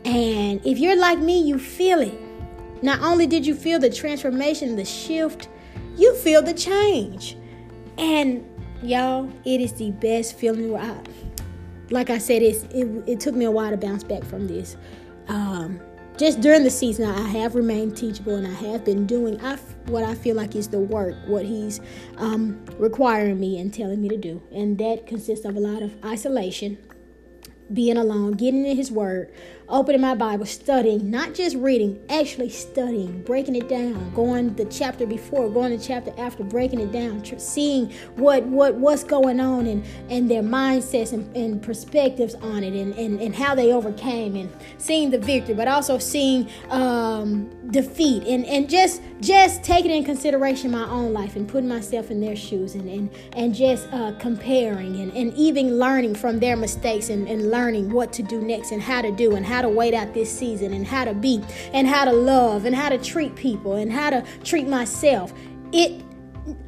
And 0.05 0.61
if 0.67 0.79
you're 0.79 0.99
like 0.99 1.21
me, 1.21 1.41
you 1.41 1.59
feel 1.59 2.01
it. 2.01 2.19
Not 2.83 3.01
only 3.01 3.29
did 3.29 3.47
you 3.47 3.55
feel 3.55 3.79
the 3.79 3.91
transformation, 3.91 4.75
the 4.75 4.85
shift 4.85 5.49
you 5.97 6.15
feel 6.17 6.43
the 6.43 6.55
change. 6.55 7.37
And 7.99 8.47
y'all, 8.83 9.31
it 9.45 9.61
is 9.61 9.73
the 9.75 9.91
best 9.93 10.39
feeling. 10.39 10.75
I, 10.77 10.97
like 11.91 12.11
I 12.11 12.19
said, 12.19 12.43
it's, 12.43 12.63
it, 12.75 12.87
it 13.07 13.21
took 13.21 13.35
me 13.35 13.45
a 13.45 13.51
while 13.51 13.71
to 13.71 13.77
bounce 13.77 14.05
back 14.05 14.25
from 14.25 14.49
this. 14.49 14.77
Um, 15.29 15.81
just 16.19 16.41
during 16.41 16.63
the 16.63 16.71
season, 16.71 17.09
I 17.09 17.27
have 17.29 17.55
remained 17.55 17.97
teachable 17.97 18.37
and 18.37 18.47
I 18.47 18.53
have 18.53 18.85
been 18.85 19.07
doing 19.07 19.43
I, 19.43 19.57
what 19.87 20.05
I 20.05 20.15
feel 20.15 20.37
like 20.37 20.55
is 20.55 20.69
the 20.69 20.79
work, 20.79 21.17
what 21.27 21.45
He's 21.45 21.81
um, 22.19 22.65
requiring 22.79 23.41
me 23.41 23.59
and 23.59 23.73
telling 23.73 24.01
me 24.01 24.09
to 24.11 24.17
do. 24.17 24.43
And 24.53 24.77
that 24.79 25.07
consists 25.07 25.45
of 25.45 25.57
a 25.57 25.61
lot 25.61 25.83
of 25.83 25.95
isolation, 26.05 26.79
being 27.73 27.97
alone, 27.97 28.33
getting 28.33 28.67
in 28.67 28.77
His 28.77 28.93
Word, 28.93 29.33
opening 29.73 30.03
my 30.03 30.15
Bible, 30.15 30.45
studying, 30.45 31.11
not 31.11 31.33
just 31.35 31.57
reading, 31.57 31.99
actually 32.11 32.51
studying, 32.51 33.23
breaking 33.23 33.57
it 33.57 33.69
down, 33.69 34.13
going 34.15 34.55
the 34.55 34.67
chapter 34.67 35.07
before, 35.07 35.49
going 35.49 35.77
the 35.77 35.83
chapter 35.83 36.13
after, 36.19 36.45
breaking 36.45 36.79
it 36.79 36.93
down, 36.93 37.23
tr- 37.23 37.39
seeing 37.39 37.91
what 38.17 38.45
what 38.45 38.75
what's 38.75 39.03
going 39.03 39.41
on 39.41 39.67
and 39.67 39.85
and 40.11 40.31
their 40.31 40.43
mindsets 40.43 41.13
and, 41.13 41.35
and 41.35 41.63
perspectives 41.63 42.35
on 42.37 42.63
it, 42.63 42.75
and, 42.75 42.95
and 42.95 43.21
and 43.21 43.35
how 43.35 43.55
they 43.55 43.73
overcame, 43.73 44.37
and 44.37 44.53
seeing 44.77 45.11
the 45.11 45.19
victory, 45.19 45.55
but 45.55 45.67
also 45.67 45.99
seeing 45.99 46.49
um, 46.69 47.49
defeat, 47.71 48.23
and 48.25 48.45
and 48.47 48.69
just 48.69 49.01
just 49.21 49.63
taking 49.63 49.91
in 49.91 50.05
consideration 50.05 50.71
my 50.71 50.89
own 50.91 51.13
life 51.13 51.35
and 51.35 51.49
putting 51.49 51.69
myself 51.69 52.11
in 52.11 52.21
their 52.21 52.37
shoes, 52.37 52.75
and 52.75 52.89
and 52.89 53.11
and 53.33 53.55
just 53.55 53.91
uh, 53.93 54.13
comparing 54.19 55.01
and 55.01 55.13
and 55.17 55.33
even 55.35 55.79
learning 55.79 56.15
from 56.15 56.39
their 56.39 56.57
mistakes 56.57 57.09
and 57.09 57.27
and 57.27 57.51
learning 57.51 57.91
what 57.91 58.13
to 58.13 58.23
do 58.23 58.43
next 58.43 58.71
and 58.71 58.83
how 58.83 59.01
to 59.01 59.11
do 59.11 59.35
and 59.35 59.47
how 59.47 59.62
to 59.63 59.69
wait 59.69 59.95
out 59.95 60.13
this 60.13 60.31
season 60.31 60.75
and 60.75 60.87
how 60.87 61.05
to 61.05 61.15
be 61.15 61.43
and 61.73 61.89
how 61.89 62.05
to 62.05 62.13
love 62.13 62.67
and 62.67 62.75
how 62.77 62.91
to 62.91 62.99
treat 62.99 63.35
people 63.35 63.77
and 63.77 63.91
how 63.91 64.11
to 64.11 64.25
treat 64.45 64.69
myself. 64.69 65.33
It 65.73 66.03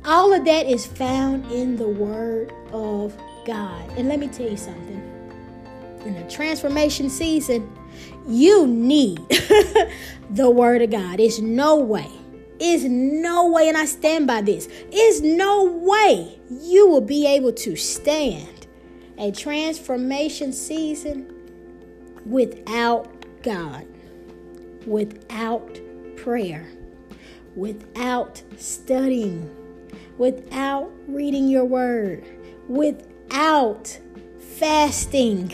all 0.04 0.32
of 0.32 0.44
that 0.44 0.66
is 0.66 0.86
found 0.86 1.50
in 1.50 1.76
the 1.76 1.88
word 1.88 2.52
of 2.72 3.16
God. 3.44 3.90
And 3.96 4.08
let 4.08 4.18
me 4.18 4.28
tell 4.28 4.48
you 4.48 4.56
something. 4.56 5.02
In 6.04 6.14
the 6.14 6.30
transformation 6.30 7.08
season, 7.08 7.70
you 8.26 8.66
need 8.66 9.18
the 10.30 10.50
word 10.50 10.82
of 10.82 10.90
God. 10.90 11.20
It's 11.20 11.38
no 11.38 11.76
way. 11.76 12.10
Is 12.60 12.84
no 12.84 13.50
way, 13.50 13.68
and 13.68 13.76
I 13.76 13.84
stand 13.84 14.28
by 14.28 14.40
this. 14.40 14.68
Is 14.92 15.20
no 15.20 15.64
way 15.64 16.38
you 16.48 16.86
will 16.88 17.00
be 17.00 17.26
able 17.26 17.52
to 17.52 17.74
stand 17.74 18.66
a 19.18 19.32
transformation 19.32 20.52
season 20.52 21.33
without 22.25 23.43
God, 23.43 23.87
without 24.87 25.78
prayer, 26.16 26.66
without 27.54 28.43
studying, 28.57 29.54
without 30.19 30.90
reading 31.07 31.49
your 31.49 31.64
word, 31.64 32.25
without 32.69 33.99
fasting. 34.38 35.52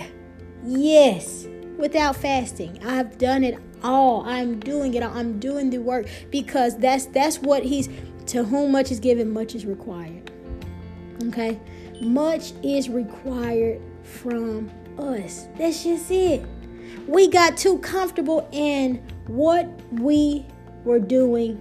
Yes, 0.65 1.47
without 1.77 2.17
fasting. 2.17 2.85
I've 2.85 3.19
done 3.19 3.45
it 3.45 3.59
all. 3.83 4.23
I'm 4.27 4.61
doing 4.61 4.95
it. 4.95 5.03
I'm 5.03 5.39
doing 5.41 5.71
the 5.71 5.79
work 5.79 6.07
because 6.31 6.77
that's 6.79 7.07
that's 7.07 7.39
what 7.39 7.65
he's 7.65 7.89
to 8.27 8.45
whom 8.45 8.73
much 8.73 8.93
is 8.93 9.01
given, 9.01 9.31
much 9.33 9.55
is 9.55 9.67
required. 9.67 10.31
Okay? 11.25 11.59
Much 12.01 12.53
is 12.63 12.89
required 12.89 13.81
from 14.05 14.71
us. 14.99 15.49
That's 15.59 15.83
just 15.83 16.11
it 16.11 16.45
we 17.07 17.29
got 17.29 17.57
too 17.57 17.79
comfortable 17.79 18.49
in 18.53 18.97
what 19.27 19.69
we 19.93 20.47
were 20.85 20.99
doing 20.99 21.61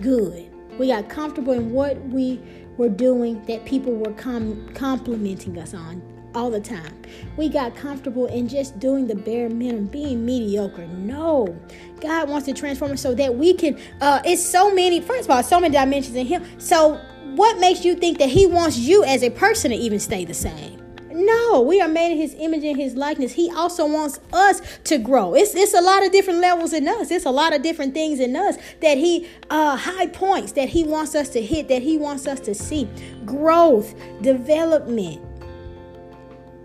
good. 0.00 0.50
We 0.78 0.88
got 0.88 1.08
comfortable 1.08 1.52
in 1.52 1.70
what 1.70 2.00
we 2.06 2.40
were 2.76 2.88
doing 2.88 3.44
that 3.46 3.64
people 3.64 3.94
were 3.94 4.12
com- 4.12 4.68
complimenting 4.74 5.58
us 5.58 5.74
on 5.74 6.02
all 6.34 6.50
the 6.50 6.60
time. 6.60 6.94
We 7.36 7.48
got 7.48 7.74
comfortable 7.74 8.26
in 8.26 8.46
just 8.46 8.78
doing 8.78 9.06
the 9.06 9.14
bare 9.14 9.48
minimum, 9.48 9.86
being 9.86 10.24
mediocre. 10.24 10.86
No, 10.86 11.58
God 12.00 12.28
wants 12.28 12.46
to 12.46 12.52
transform 12.52 12.92
us 12.92 13.00
so 13.00 13.14
that 13.14 13.34
we 13.34 13.54
can. 13.54 13.80
Uh, 14.00 14.20
it's 14.24 14.44
so 14.44 14.72
many. 14.72 15.00
First 15.00 15.24
of 15.24 15.30
all, 15.30 15.42
so 15.42 15.58
many 15.58 15.72
dimensions 15.72 16.14
in 16.14 16.26
Him. 16.26 16.44
So, 16.58 17.00
what 17.34 17.58
makes 17.58 17.84
you 17.84 17.94
think 17.94 18.18
that 18.18 18.28
He 18.28 18.46
wants 18.46 18.76
you 18.76 19.02
as 19.04 19.22
a 19.22 19.30
person 19.30 19.70
to 19.70 19.76
even 19.76 19.98
stay 19.98 20.26
the 20.26 20.34
same? 20.34 20.75
No, 21.16 21.62
we 21.62 21.80
are 21.80 21.88
made 21.88 22.12
in 22.12 22.18
his 22.18 22.34
image 22.38 22.62
and 22.62 22.76
his 22.76 22.94
likeness. 22.94 23.32
He 23.32 23.50
also 23.50 23.86
wants 23.86 24.20
us 24.34 24.60
to 24.84 24.98
grow. 24.98 25.34
It's 25.34 25.54
it's 25.54 25.72
a 25.72 25.80
lot 25.80 26.04
of 26.04 26.12
different 26.12 26.40
levels 26.40 26.74
in 26.74 26.86
us. 26.86 27.10
It's 27.10 27.24
a 27.24 27.30
lot 27.30 27.54
of 27.54 27.62
different 27.62 27.94
things 27.94 28.20
in 28.20 28.36
us 28.36 28.58
that 28.82 28.98
he 28.98 29.26
uh 29.48 29.76
high 29.78 30.08
points 30.08 30.52
that 30.52 30.68
he 30.68 30.84
wants 30.84 31.14
us 31.14 31.30
to 31.30 31.40
hit, 31.40 31.68
that 31.68 31.80
he 31.80 31.96
wants 31.96 32.26
us 32.26 32.38
to 32.40 32.54
see. 32.54 32.86
Growth, 33.24 33.94
development. 34.20 35.22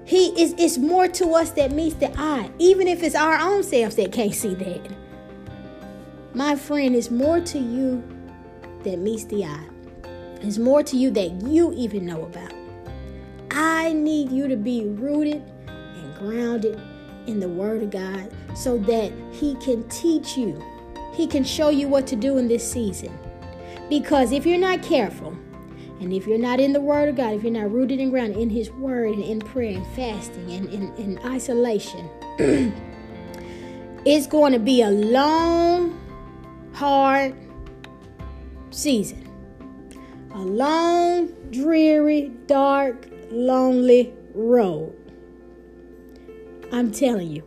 He 0.03 0.37
is 0.41 0.53
it's 0.57 0.77
more 0.77 1.07
to 1.07 1.29
us 1.29 1.51
that 1.51 1.71
meets 1.71 1.95
the 1.95 2.11
eye, 2.19 2.51
even 2.59 2.89
if 2.89 3.03
it's 3.03 3.15
our 3.15 3.39
own 3.39 3.63
selves 3.63 3.95
that 3.95 4.11
can't 4.11 4.35
see 4.35 4.53
that. 4.55 4.91
My 6.33 6.57
friend, 6.57 6.93
it's 6.93 7.09
more 7.09 7.39
to 7.39 7.57
you 7.57 8.03
that 8.83 8.99
meets 8.99 9.23
the 9.23 9.45
eye. 9.45 9.69
It's 10.41 10.57
more 10.57 10.83
to 10.83 10.97
you 10.97 11.09
that 11.11 11.41
you 11.43 11.71
even 11.71 12.05
know 12.05 12.23
about. 12.23 12.60
I 13.51 13.93
need 13.93 14.31
you 14.31 14.47
to 14.47 14.55
be 14.55 14.85
rooted 14.85 15.43
and 15.67 16.15
grounded 16.15 16.81
in 17.27 17.39
the 17.39 17.49
Word 17.49 17.83
of 17.83 17.91
God 17.91 18.31
so 18.55 18.77
that 18.79 19.11
He 19.31 19.55
can 19.55 19.87
teach 19.89 20.37
you. 20.37 20.61
He 21.13 21.27
can 21.27 21.43
show 21.43 21.69
you 21.69 21.87
what 21.87 22.07
to 22.07 22.15
do 22.15 22.37
in 22.37 22.47
this 22.47 22.69
season. 22.69 23.17
Because 23.89 24.31
if 24.31 24.45
you're 24.45 24.57
not 24.57 24.81
careful, 24.81 25.37
and 25.99 26.11
if 26.11 26.25
you're 26.25 26.39
not 26.39 26.59
in 26.59 26.73
the 26.73 26.81
Word 26.81 27.09
of 27.09 27.15
God, 27.15 27.33
if 27.33 27.43
you're 27.43 27.51
not 27.51 27.71
rooted 27.71 27.99
and 27.99 28.09
grounded 28.09 28.37
in 28.37 28.49
His 28.49 28.71
Word 28.71 29.13
and 29.13 29.23
in 29.23 29.39
prayer 29.39 29.77
and 29.77 29.85
fasting 29.95 30.49
and 30.51 30.97
in, 30.97 31.19
isolation, 31.25 32.09
it's 34.05 34.25
going 34.27 34.53
to 34.53 34.59
be 34.59 34.81
a 34.81 34.89
long, 34.89 35.99
hard 36.73 37.35
season. 38.71 39.27
A 40.33 40.39
long, 40.39 41.27
dreary, 41.51 42.31
dark, 42.47 43.10
lonely 43.31 44.13
road. 44.33 44.95
I'm 46.71 46.91
telling 46.91 47.29
you. 47.31 47.43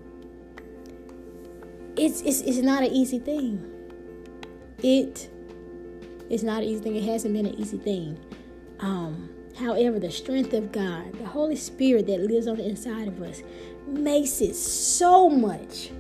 It's, 1.97 2.23
it's, 2.23 2.41
it's 2.41 2.59
not 2.59 2.83
an 2.83 2.91
easy 2.91 3.19
thing. 3.19 3.71
It 4.83 5.31
is 6.29 6.43
not 6.43 6.63
an 6.63 6.69
easy 6.69 6.83
thing. 6.83 6.97
It 6.97 7.05
hasn't 7.05 7.35
been 7.35 7.47
an 7.47 7.55
easy 7.55 7.79
thing. 7.79 8.19
Um, 8.81 9.31
however, 9.57 9.99
the 9.99 10.11
strength 10.11 10.53
of 10.53 10.73
God, 10.73 11.13
the 11.19 11.27
Holy 11.27 11.57
Spirit 11.57 12.07
that 12.09 12.21
lives 12.21 12.47
on 12.47 12.57
the 12.57 12.67
inside 12.67 13.09
of 13.09 13.23
us, 13.23 13.43
makes 13.87 14.41
it 14.41 14.55
so 14.57 15.29
much 15.29 15.91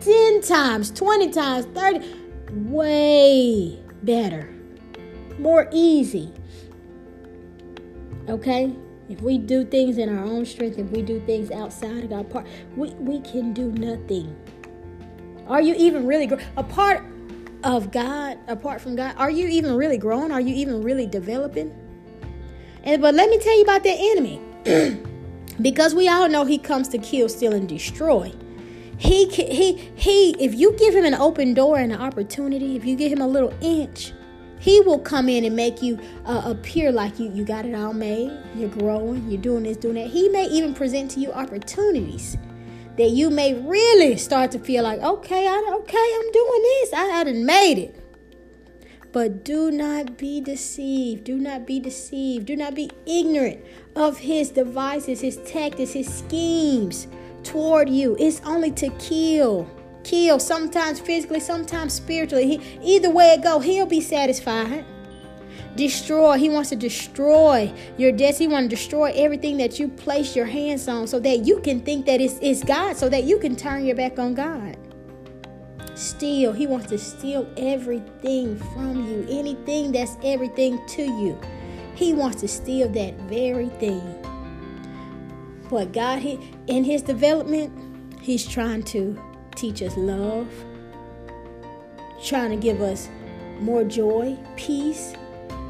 10 0.00 0.40
times, 0.42 0.90
20 0.90 1.30
times, 1.30 1.66
30, 1.66 2.04
way 2.52 3.78
better, 4.02 4.52
more 5.38 5.68
easy. 5.72 6.32
Okay? 8.28 8.74
If 9.12 9.20
we 9.20 9.36
do 9.36 9.62
things 9.62 9.98
in 9.98 10.08
our 10.08 10.24
own 10.24 10.46
strength, 10.46 10.78
if 10.78 10.88
we 10.90 11.02
do 11.02 11.20
things 11.26 11.50
outside 11.50 12.04
of 12.04 12.12
our 12.14 12.24
part, 12.24 12.46
we, 12.76 12.88
we 12.94 13.20
can 13.20 13.52
do 13.52 13.70
nothing. 13.72 14.34
Are 15.46 15.60
you 15.60 15.74
even 15.74 16.06
really? 16.06 16.30
A 16.56 16.62
part 16.62 17.04
of 17.62 17.92
God, 17.92 18.38
apart 18.48 18.80
from 18.80 18.96
God, 18.96 19.14
are 19.18 19.30
you 19.30 19.48
even 19.48 19.76
really 19.76 19.98
growing? 19.98 20.32
Are 20.32 20.40
you 20.40 20.54
even 20.54 20.80
really 20.80 21.06
developing? 21.06 21.74
And 22.84 23.02
but 23.02 23.14
let 23.14 23.28
me 23.28 23.38
tell 23.38 23.54
you 23.54 23.64
about 23.64 23.84
that 23.84 23.98
enemy. 23.98 24.40
because 25.60 25.94
we 25.94 26.08
all 26.08 26.26
know 26.30 26.46
he 26.46 26.56
comes 26.56 26.88
to 26.88 26.96
kill, 26.96 27.28
steal, 27.28 27.52
and 27.52 27.68
destroy. 27.68 28.32
He 28.96 29.26
he 29.28 29.74
he. 29.94 30.30
If 30.42 30.54
you 30.54 30.72
give 30.78 30.94
him 30.94 31.04
an 31.04 31.14
open 31.14 31.52
door 31.52 31.76
and 31.76 31.92
an 31.92 32.00
opportunity, 32.00 32.76
if 32.76 32.86
you 32.86 32.96
give 32.96 33.12
him 33.12 33.20
a 33.20 33.28
little 33.28 33.52
inch, 33.60 34.14
he 34.62 34.80
will 34.80 35.00
come 35.00 35.28
in 35.28 35.44
and 35.44 35.56
make 35.56 35.82
you 35.82 35.98
uh, 36.24 36.42
appear 36.44 36.92
like 36.92 37.18
you 37.18 37.28
you 37.32 37.44
got 37.44 37.66
it 37.66 37.74
all 37.74 37.92
made. 37.92 38.30
You're 38.54 38.68
growing. 38.68 39.28
You're 39.28 39.42
doing 39.42 39.64
this, 39.64 39.76
doing 39.76 39.96
that. 39.96 40.06
He 40.06 40.28
may 40.28 40.46
even 40.46 40.72
present 40.72 41.10
to 41.12 41.20
you 41.20 41.32
opportunities 41.32 42.36
that 42.96 43.10
you 43.10 43.28
may 43.28 43.54
really 43.54 44.16
start 44.16 44.52
to 44.52 44.60
feel 44.60 44.84
like, 44.84 45.00
okay, 45.00 45.48
I 45.48 45.76
okay, 45.80 46.14
I'm 46.14 46.32
doing 46.32 46.62
this. 46.62 46.92
I 46.92 47.06
hadn't 47.06 47.44
made 47.44 47.78
it. 47.78 47.98
But 49.10 49.44
do 49.44 49.72
not 49.72 50.16
be 50.16 50.40
deceived. 50.40 51.24
Do 51.24 51.38
not 51.38 51.66
be 51.66 51.80
deceived. 51.80 52.46
Do 52.46 52.54
not 52.54 52.76
be 52.76 52.88
ignorant 53.04 53.64
of 53.96 54.18
his 54.18 54.50
devices, 54.50 55.20
his 55.20 55.38
tactics, 55.38 55.92
his 55.92 56.06
schemes 56.06 57.08
toward 57.42 57.88
you. 57.88 58.16
It's 58.20 58.40
only 58.42 58.70
to 58.70 58.90
kill. 58.90 59.68
Kill, 60.04 60.38
sometimes 60.38 61.00
physically, 61.00 61.40
sometimes 61.40 61.92
spiritually. 61.92 62.56
He, 62.56 62.78
either 62.96 63.10
way 63.10 63.34
it 63.34 63.42
go, 63.42 63.60
he'll 63.60 63.86
be 63.86 64.00
satisfied. 64.00 64.84
Destroy. 65.76 66.36
He 66.36 66.48
wants 66.48 66.70
to 66.70 66.76
destroy 66.76 67.72
your 67.96 68.12
destiny. 68.12 68.48
He 68.48 68.52
wants 68.52 68.66
to 68.66 68.76
destroy 68.76 69.12
everything 69.14 69.56
that 69.58 69.78
you 69.78 69.88
place 69.88 70.36
your 70.36 70.46
hands 70.46 70.86
on 70.88 71.06
so 71.06 71.18
that 71.20 71.46
you 71.46 71.60
can 71.60 71.80
think 71.80 72.04
that 72.06 72.20
it's, 72.20 72.38
it's 72.42 72.62
God, 72.62 72.96
so 72.96 73.08
that 73.08 73.24
you 73.24 73.38
can 73.38 73.56
turn 73.56 73.84
your 73.84 73.96
back 73.96 74.18
on 74.18 74.34
God 74.34 74.76
steal. 75.94 76.52
He 76.52 76.66
wants 76.66 76.86
to 76.86 76.98
steal 76.98 77.48
everything 77.56 78.56
from 78.56 79.06
you, 79.06 79.26
anything 79.28 79.92
that's 79.92 80.16
everything 80.22 80.84
to 80.88 81.02
you. 81.02 81.38
He 81.94 82.12
wants 82.12 82.40
to 82.40 82.48
steal 82.48 82.88
that 82.90 83.14
very 83.22 83.68
thing. 83.68 84.18
But 85.70 85.92
God, 85.92 86.20
he, 86.20 86.38
in 86.66 86.84
His 86.84 87.02
development, 87.02 87.72
He's 88.20 88.46
trying 88.46 88.82
to 88.84 89.20
teach 89.54 89.82
us 89.82 89.96
love, 89.96 90.48
trying 92.24 92.50
to 92.50 92.56
give 92.56 92.80
us 92.80 93.08
more 93.60 93.84
joy, 93.84 94.36
peace. 94.56 95.14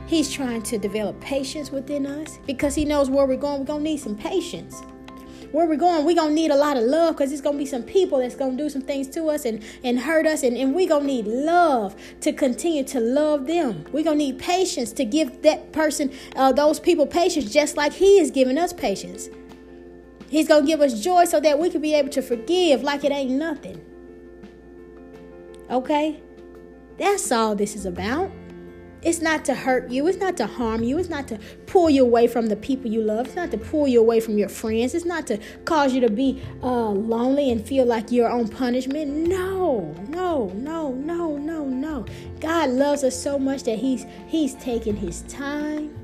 He's 0.07 0.31
trying 0.31 0.63
to 0.63 0.79
develop 0.79 1.21
patience 1.21 1.71
within 1.71 2.07
us 2.07 2.39
because 2.47 2.75
He 2.75 2.85
knows 2.85 3.09
where 3.09 3.27
we're 3.27 3.37
going. 3.37 3.61
We're 3.61 3.67
going 3.67 3.85
to 3.85 3.91
need 3.91 3.99
some 3.99 4.17
patience 4.17 4.83
where 5.53 5.67
we're 5.67 5.77
going, 5.77 6.05
we're 6.05 6.17
gonna 6.17 6.35
need 6.35 6.51
a 6.51 6.57
lot 6.57 6.77
of 6.77 6.83
love 6.83 7.15
because 7.15 7.31
it's 7.31 7.43
gonna 7.43 7.59
be 7.59 7.67
some 7.67 7.83
people 7.83 8.19
that's 8.19 8.35
gonna 8.35 8.57
do 8.57 8.69
some 8.69 8.83
things 8.83 9.07
to 9.09 9.29
us 9.29 9.45
and, 9.45 9.63
and 9.85 10.01
hurt 10.01 10.27
us, 10.27 10.43
and, 10.43 10.57
and 10.57 10.75
we're 10.75 10.89
gonna 10.89 11.05
need 11.05 11.27
love 11.27 11.95
to 12.21 12.33
continue 12.33 12.83
to 12.83 12.99
love 12.99 13.47
them. 13.47 13.85
We're 13.93 14.05
gonna 14.05 14.17
need 14.17 14.39
patience 14.39 14.93
to 14.93 15.05
give 15.05 15.43
that 15.43 15.73
person, 15.73 16.11
uh, 16.37 16.53
those 16.53 16.81
people, 16.81 17.07
patience 17.07 17.53
just 17.53 17.77
like 17.77 17.93
He 17.93 18.19
is 18.19 18.31
giving 18.31 18.59
us 18.59 18.73
patience. 18.73 19.29
He's 20.33 20.49
gonna 20.49 20.67
give 20.67 20.81
us 20.81 20.99
joy 20.99 21.27
so 21.27 21.41
that 21.41 21.59
we 21.59 21.69
can 21.69 21.83
be 21.83 21.93
able 21.93 22.09
to 22.09 22.23
forgive 22.23 22.83
like 22.83 23.05
it 23.05 23.13
ain't 23.13 23.33
nothing. 23.33 23.85
Okay? 25.69 26.23
That's 26.97 27.31
all 27.31 27.55
this 27.55 27.77
is 27.77 27.85
about. 27.85 28.33
It's 29.03 29.21
not 29.21 29.45
to 29.45 29.55
hurt 29.55 29.91
you. 29.91 30.07
It's 30.07 30.17
not 30.17 30.39
to 30.39 30.47
harm 30.47 30.85
you. 30.85 30.97
It's 30.97 31.11
not 31.11 31.29
to 31.29 31.39
pull 31.67 31.91
you 31.91 32.03
away 32.03 32.29
from 32.29 32.47
the 32.47 32.57
people 32.57 32.91
you 32.91 33.03
love. 33.03 33.27
It's 33.27 33.37
not 33.37 33.51
to 33.51 33.59
pull 33.59 33.87
you 33.87 34.01
away 34.01 34.21
from 34.21 34.39
your 34.39 34.49
friends. 34.49 34.95
It's 34.95 35.05
not 35.05 35.27
to 35.27 35.39
cause 35.67 35.93
you 35.93 36.01
to 36.01 36.09
be 36.09 36.43
uh, 36.63 36.89
lonely 36.89 37.51
and 37.51 37.63
feel 37.63 37.85
like 37.85 38.11
you're 38.11 38.31
on 38.31 38.49
punishment. 38.49 39.11
No, 39.29 39.95
no, 40.09 40.47
no, 40.55 40.93
no, 40.93 41.37
no, 41.37 41.67
no. 41.67 42.07
God 42.41 42.71
loves 42.71 43.05
us 43.05 43.23
so 43.23 43.39
much 43.39 43.65
that 43.65 43.79
He's 43.79 44.07
He's 44.29 44.55
taking 44.55 44.97
His 44.97 45.23
time, 45.23 45.95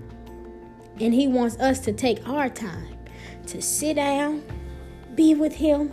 and 1.00 1.14
He 1.14 1.28
wants 1.28 1.56
us 1.60 1.78
to 1.80 1.94
take 1.94 2.28
our 2.28 2.50
time 2.50 2.97
to 3.48 3.62
sit 3.62 3.96
down, 3.96 4.42
be 5.14 5.34
with 5.34 5.54
Him, 5.54 5.92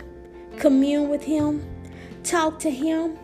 commune 0.58 1.08
with 1.08 1.24
Him, 1.24 1.64
talk 2.22 2.58
to 2.60 2.70
Him 2.70 3.18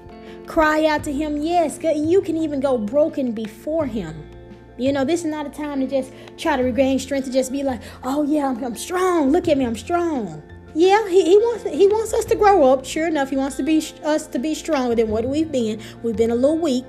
Cry 0.46 0.86
out 0.86 1.04
to 1.04 1.12
Him. 1.12 1.36
Yes, 1.36 1.78
you 1.82 2.20
can 2.20 2.36
even 2.36 2.60
go 2.60 2.76
broken 2.78 3.32
before 3.32 3.86
Him. 3.86 4.28
You 4.76 4.92
know, 4.92 5.04
this 5.04 5.20
is 5.20 5.26
not 5.26 5.46
a 5.46 5.50
time 5.50 5.80
to 5.80 5.86
just 5.86 6.12
try 6.36 6.56
to 6.56 6.62
regain 6.62 6.98
strength 6.98 7.26
to 7.26 7.32
just 7.32 7.52
be 7.52 7.62
like, 7.62 7.80
oh 8.02 8.22
yeah, 8.22 8.48
I'm, 8.48 8.62
I'm 8.64 8.76
strong. 8.76 9.30
Look 9.30 9.48
at 9.48 9.56
me, 9.56 9.64
I'm 9.64 9.76
strong. 9.76 10.42
Yeah, 10.74 11.06
he, 11.08 11.24
he 11.24 11.36
wants 11.36 11.64
he 11.64 11.86
wants 11.86 12.14
us 12.14 12.24
to 12.26 12.34
grow 12.34 12.72
up. 12.72 12.84
Sure 12.84 13.06
enough, 13.06 13.30
he 13.30 13.36
wants 13.36 13.56
to 13.56 13.62
be 13.62 13.84
us 14.04 14.26
to 14.28 14.38
be 14.38 14.54
stronger 14.54 14.94
than 14.94 15.08
what 15.08 15.24
we've 15.26 15.52
been. 15.52 15.80
We've 16.02 16.16
been 16.16 16.30
a 16.30 16.34
little 16.34 16.58
weak. 16.58 16.86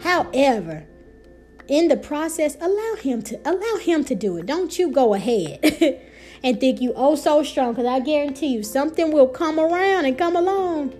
However, 0.00 0.86
in 1.66 1.88
the 1.88 1.96
process, 1.96 2.56
allow 2.60 2.94
him 2.96 3.22
to 3.22 3.40
allow 3.48 3.76
him 3.78 4.04
to 4.04 4.14
do 4.14 4.36
it. 4.36 4.46
Don't 4.46 4.78
you 4.78 4.90
go 4.90 5.14
ahead 5.14 5.60
and 6.42 6.58
think 6.58 6.80
you 6.80 6.92
oh 6.96 7.14
so 7.14 7.42
strong 7.42 7.72
because 7.72 7.86
I 7.86 8.00
guarantee 8.00 8.48
you 8.48 8.62
something 8.62 9.12
will 9.12 9.28
come 9.28 9.58
around 9.58 10.06
and 10.06 10.16
come 10.16 10.36
along 10.36 10.94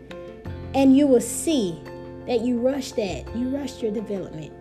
and 0.74 0.96
you 0.96 1.06
will 1.06 1.20
see 1.20 1.80
that 2.26 2.42
you 2.42 2.58
rushed 2.58 2.96
that. 2.96 3.24
You 3.34 3.48
rushed 3.48 3.82
your 3.82 3.92
development. 3.92 4.52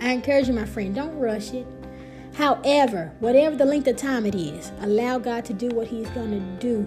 I 0.00 0.12
encourage 0.12 0.48
you, 0.48 0.54
my 0.54 0.64
friend, 0.64 0.94
don't 0.94 1.18
rush 1.18 1.52
it. 1.52 1.66
However, 2.34 3.12
whatever 3.20 3.56
the 3.56 3.64
length 3.64 3.88
of 3.88 3.96
time 3.96 4.26
it 4.26 4.34
is, 4.34 4.72
allow 4.80 5.18
God 5.18 5.44
to 5.46 5.52
do 5.52 5.68
what 5.68 5.86
He's 5.86 6.08
going 6.10 6.30
to 6.30 6.40
do 6.60 6.86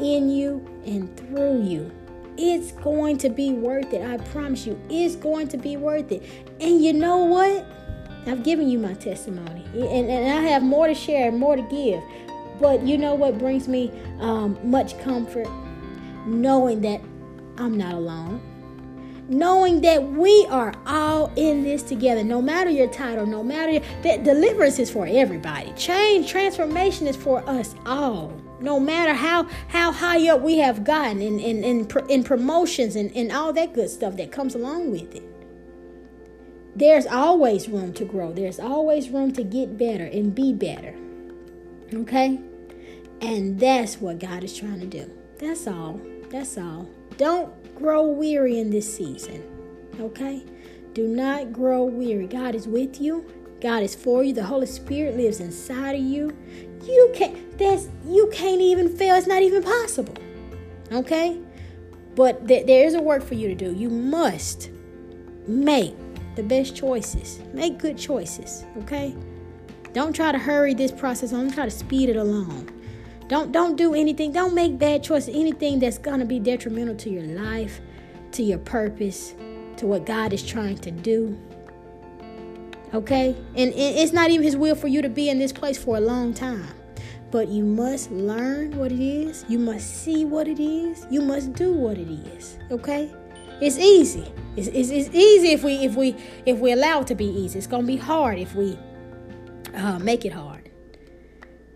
in 0.00 0.28
you 0.28 0.66
and 0.84 1.14
through 1.16 1.62
you. 1.62 1.90
It's 2.36 2.72
going 2.72 3.18
to 3.18 3.28
be 3.28 3.52
worth 3.52 3.92
it. 3.92 4.02
I 4.02 4.16
promise 4.28 4.66
you, 4.66 4.80
it's 4.88 5.14
going 5.14 5.48
to 5.48 5.58
be 5.58 5.76
worth 5.76 6.10
it. 6.10 6.22
And 6.60 6.82
you 6.82 6.94
know 6.94 7.18
what? 7.18 7.66
I've 8.26 8.42
given 8.44 8.68
you 8.68 8.78
my 8.78 8.94
testimony, 8.94 9.64
and, 9.74 10.08
and 10.10 10.28
I 10.28 10.42
have 10.50 10.62
more 10.62 10.86
to 10.86 10.94
share, 10.94 11.28
and 11.28 11.38
more 11.38 11.56
to 11.56 11.62
give. 11.62 12.02
But 12.60 12.82
you 12.82 12.96
know 12.96 13.14
what 13.14 13.38
brings 13.38 13.66
me 13.66 13.90
um, 14.20 14.58
much 14.62 14.98
comfort? 15.00 15.48
Knowing 16.26 16.80
that 16.82 17.00
I'm 17.58 17.76
not 17.76 17.94
alone. 17.94 18.40
Knowing 19.28 19.80
that 19.80 20.02
we 20.02 20.46
are 20.50 20.74
all 20.86 21.32
in 21.36 21.64
this 21.64 21.82
together, 21.82 22.22
no 22.22 22.42
matter 22.42 22.70
your 22.70 22.88
title, 22.88 23.24
no 23.24 23.42
matter 23.42 23.72
your, 23.72 23.82
that 24.02 24.24
deliverance 24.24 24.78
is 24.78 24.90
for 24.90 25.06
everybody. 25.06 25.72
Change, 25.72 26.28
transformation 26.28 27.06
is 27.06 27.16
for 27.16 27.48
us 27.48 27.74
all. 27.86 28.32
No 28.60 28.78
matter 28.78 29.14
how 29.14 29.48
how 29.68 29.90
high 29.90 30.28
up 30.28 30.40
we 30.42 30.58
have 30.58 30.84
gotten 30.84 31.20
in 31.20 31.40
in, 31.40 31.64
in, 31.64 31.88
in 32.08 32.22
promotions 32.24 32.94
and, 32.94 33.10
and 33.16 33.32
all 33.32 33.52
that 33.54 33.72
good 33.74 33.90
stuff 33.90 34.16
that 34.16 34.30
comes 34.30 34.54
along 34.54 34.90
with 34.90 35.14
it. 35.14 35.24
There's 36.74 37.06
always 37.06 37.68
room 37.68 37.92
to 37.94 38.04
grow. 38.04 38.32
There's 38.32 38.58
always 38.58 39.10
room 39.10 39.32
to 39.32 39.42
get 39.42 39.76
better 39.76 40.04
and 40.04 40.34
be 40.34 40.52
better. 40.52 40.94
Okay? 41.92 42.40
And 43.20 43.60
that's 43.60 44.00
what 44.00 44.18
God 44.18 44.42
is 44.42 44.56
trying 44.56 44.80
to 44.80 44.86
do. 44.86 45.10
That's 45.38 45.66
all. 45.66 46.00
That's 46.30 46.56
all. 46.56 46.88
Don't 47.18 47.52
grow 47.74 48.06
weary 48.06 48.58
in 48.58 48.70
this 48.70 48.92
season. 48.92 49.44
Okay? 50.00 50.44
Do 50.94 51.06
not 51.06 51.52
grow 51.52 51.84
weary. 51.84 52.26
God 52.26 52.54
is 52.54 52.66
with 52.66 53.00
you. 53.00 53.26
God 53.60 53.82
is 53.82 53.94
for 53.94 54.24
you. 54.24 54.32
The 54.32 54.44
Holy 54.44 54.66
Spirit 54.66 55.16
lives 55.16 55.40
inside 55.40 55.94
of 55.94 56.02
you. 56.02 56.36
You 56.84 57.12
can't 57.14 57.58
that's 57.58 57.88
you 58.04 58.28
can't 58.32 58.60
even 58.60 58.94
fail. 58.96 59.14
It's 59.14 59.26
not 59.26 59.42
even 59.42 59.62
possible. 59.62 60.16
Okay? 60.90 61.38
But 62.14 62.48
th- 62.48 62.66
there 62.66 62.86
is 62.86 62.94
a 62.94 63.00
work 63.00 63.22
for 63.22 63.34
you 63.34 63.48
to 63.48 63.54
do. 63.54 63.72
You 63.72 63.88
must 63.88 64.70
make 65.46 65.94
the 66.36 66.42
best 66.42 66.74
choices. 66.74 67.40
Make 67.52 67.78
good 67.78 67.98
choices. 67.98 68.64
Okay? 68.78 69.14
Don't 69.92 70.14
try 70.14 70.32
to 70.32 70.38
hurry 70.38 70.74
this 70.74 70.90
process. 70.90 71.30
Don't 71.30 71.52
try 71.52 71.64
to 71.64 71.70
speed 71.70 72.08
it 72.08 72.16
along. 72.16 72.70
Don't 73.28 73.52
don't 73.52 73.76
do 73.76 73.94
anything. 73.94 74.32
Don't 74.32 74.54
make 74.54 74.78
bad 74.78 75.02
choices. 75.02 75.34
Anything 75.34 75.78
that's 75.78 75.98
gonna 75.98 76.24
be 76.24 76.38
detrimental 76.38 76.96
to 76.96 77.10
your 77.10 77.24
life, 77.24 77.80
to 78.32 78.42
your 78.42 78.58
purpose, 78.58 79.34
to 79.76 79.86
what 79.86 80.06
God 80.06 80.32
is 80.32 80.46
trying 80.46 80.78
to 80.78 80.90
do. 80.90 81.38
Okay? 82.94 83.36
And 83.54 83.72
it's 83.74 84.12
not 84.12 84.30
even 84.30 84.44
his 84.44 84.56
will 84.56 84.74
for 84.74 84.88
you 84.88 85.02
to 85.02 85.08
be 85.08 85.28
in 85.28 85.38
this 85.38 85.52
place 85.52 85.82
for 85.82 85.96
a 85.96 86.00
long 86.00 86.34
time. 86.34 86.68
But 87.30 87.48
you 87.48 87.64
must 87.64 88.10
learn 88.10 88.76
what 88.76 88.92
it 88.92 89.00
is. 89.00 89.46
You 89.48 89.58
must 89.58 90.04
see 90.04 90.26
what 90.26 90.46
it 90.46 90.60
is. 90.60 91.06
You 91.10 91.22
must 91.22 91.54
do 91.54 91.72
what 91.72 91.96
it 91.96 92.10
is. 92.10 92.58
Okay? 92.70 93.10
It's 93.60 93.78
easy. 93.78 94.32
It's, 94.56 94.68
it's, 94.68 94.90
it's 94.90 95.14
easy 95.14 95.52
if 95.52 95.64
we 95.64 95.74
if 95.76 95.94
we 95.94 96.16
if 96.46 96.58
we 96.58 96.72
allow 96.72 97.00
it 97.00 97.06
to 97.08 97.14
be 97.14 97.26
easy. 97.26 97.58
It's 97.58 97.66
gonna 97.66 97.86
be 97.86 97.96
hard 97.96 98.38
if 98.38 98.54
we 98.54 98.78
uh, 99.74 99.98
make 99.98 100.24
it 100.24 100.32
hard 100.32 100.62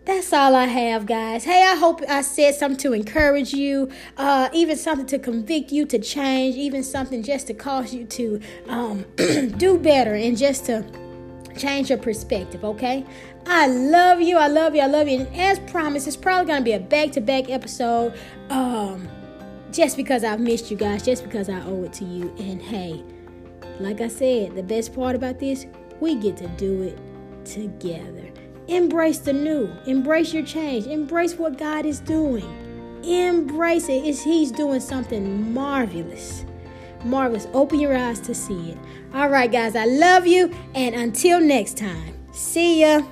that's 0.07 0.31
all 0.31 0.55
I 0.55 0.65
have, 0.67 1.05
guys. 1.05 1.43
Hey, 1.43 1.63
I 1.63 1.75
hope 1.75 2.01
I 2.07 2.21
said 2.21 2.55
something 2.55 2.77
to 2.77 2.93
encourage 2.93 3.53
you, 3.53 3.91
uh, 4.15 4.47
even 4.53 4.77
something 4.77 5.05
to 5.07 5.19
convict 5.19 5.69
you 5.69 5.85
to 5.85 5.99
change, 5.99 6.55
even 6.55 6.81
something 6.81 7.21
just 7.21 7.47
to 7.47 7.53
cause 7.53 7.93
you 7.93 8.05
to 8.05 8.39
um, 8.69 9.05
do 9.57 9.77
better 9.77 10.15
and 10.15 10.37
just 10.37 10.65
to 10.67 10.85
change 11.57 11.89
your 11.89 11.99
perspective, 11.99 12.63
okay? 12.63 13.05
I 13.45 13.67
love 13.67 14.21
you. 14.21 14.37
I 14.37 14.47
love 14.47 14.75
you. 14.75 14.81
I 14.81 14.87
love 14.87 15.09
you. 15.09 15.19
And 15.19 15.35
as 15.35 15.59
promised, 15.59 16.07
it's 16.07 16.15
probably 16.15 16.47
going 16.47 16.61
to 16.61 16.65
be 16.65 16.73
a 16.73 16.79
back 16.79 17.11
to 17.11 17.21
back 17.21 17.49
episode 17.49 18.17
um, 18.49 19.09
just 19.77 19.95
because 19.95 20.23
I've 20.23 20.39
missed 20.39 20.71
you 20.71 20.75
guys, 20.75 21.03
just 21.03 21.23
because 21.23 21.49
I 21.49 21.61
owe 21.61 21.83
it 21.83 21.93
to 21.93 22.05
you. 22.05 22.33
And 22.39 22.59
hey, 22.59 23.03
like 23.79 24.01
I 24.01 24.07
said, 24.07 24.55
the 24.55 24.63
best 24.63 24.95
part 24.95 25.15
about 25.15 25.37
this, 25.37 25.67
we 25.99 26.15
get 26.15 26.35
to 26.37 26.47
do 26.47 26.81
it 26.81 26.97
together. 27.45 28.25
Embrace 28.67 29.19
the 29.19 29.33
new. 29.33 29.71
Embrace 29.85 30.33
your 30.33 30.43
change. 30.43 30.87
Embrace 30.87 31.35
what 31.35 31.59
God 31.59 31.85
is 31.85 31.99
doing. 31.99 32.43
Embrace 33.03 33.87
it. 33.87 34.03
It's, 34.03 34.23
he's 34.23 34.51
doing 34.51 34.79
something 34.79 35.53
marvelous. 35.53 36.43
Marvelous. 37.05 37.47
Open 37.53 37.79
your 37.79 37.95
eyes 37.95 38.19
to 38.21 38.33
see 38.33 38.71
it. 38.71 38.77
All 39.13 39.29
right, 39.29 39.51
guys, 39.51 39.75
I 39.75 39.85
love 39.85 40.25
you. 40.25 40.51
And 40.73 40.95
until 40.95 41.39
next 41.39 41.77
time, 41.77 42.17
see 42.31 42.81
ya. 42.81 43.03